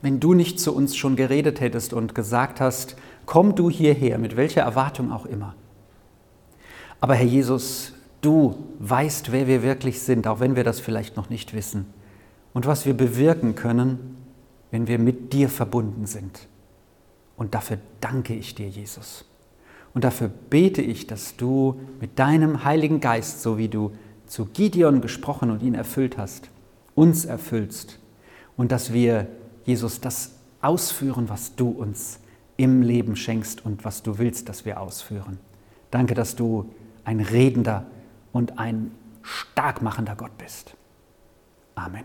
wenn 0.01 0.21
du 0.21 0.35
nicht 0.35 0.61
zu 0.61 0.75
uns 0.75 0.97
schon 0.97 1.17
geredet 1.17 1.61
hättest 1.61 1.93
und 1.93 2.15
gesagt 2.15 2.61
hast, 2.61 2.97
komm 3.27 3.55
du 3.55 3.69
hierher, 3.71 4.19
mit 4.19 4.37
welcher 4.37 4.63
Erwartung 4.63 5.13
auch 5.13 5.27
immer. 5.27 5.55
Aber 7.01 7.15
Herr 7.15 7.27
Jesus, 7.27 7.94
du 8.25 8.57
weißt, 8.79 9.33
wer 9.33 9.47
wir 9.47 9.63
wirklich 9.63 10.01
sind, 10.01 10.27
auch 10.27 10.41
wenn 10.41 10.57
wir 10.57 10.65
das 10.65 10.81
vielleicht 10.81 11.17
noch 11.17 11.31
nicht 11.31 11.55
wissen, 11.55 11.87
und 12.53 12.67
was 12.67 12.87
wir 12.87 12.95
bewirken 12.95 13.57
können, 13.57 14.17
wenn 14.71 14.87
wir 14.87 14.99
mit 14.99 15.33
dir 15.33 15.49
verbunden 15.49 16.07
sind. 16.07 16.47
Und 17.37 17.55
dafür 17.55 17.79
danke 18.01 18.35
ich 18.35 18.55
dir, 18.55 18.69
Jesus. 18.69 19.25
Und 19.93 20.05
dafür 20.05 20.29
bete 20.51 20.81
ich, 20.81 21.07
dass 21.07 21.37
du 21.37 21.81
mit 22.01 22.19
deinem 22.19 22.65
Heiligen 22.65 23.01
Geist, 23.01 23.43
so 23.43 23.59
wie 23.59 23.69
du 23.69 23.93
zu 24.27 24.47
Gideon 24.47 25.01
gesprochen 25.01 25.51
und 25.51 25.63
ihn 25.63 25.75
erfüllt 25.75 26.17
hast, 26.17 26.49
uns 26.95 27.25
erfüllst 27.25 27.99
und 28.57 28.73
dass 28.73 28.93
wir, 28.93 29.27
Jesus, 29.65 30.01
das 30.01 30.33
ausführen, 30.61 31.29
was 31.29 31.57
du 31.57 31.69
uns 31.69 32.21
im 32.57 32.83
Leben 32.83 33.17
schenkst 33.17 33.65
und 33.65 33.85
was 33.85 34.03
du 34.03 34.19
willst, 34.19 34.49
dass 34.49 34.65
wir 34.65 34.81
ausführen. 34.81 35.39
Danke, 35.91 36.15
dass 36.15 36.37
du 36.37 36.71
ein 37.05 37.21
redender 37.21 37.87
und 38.35 38.59
ein 38.59 38.91
starkmachender 39.23 40.17
Gott 40.17 40.37
bist. 40.37 40.77
Amen. 41.77 42.05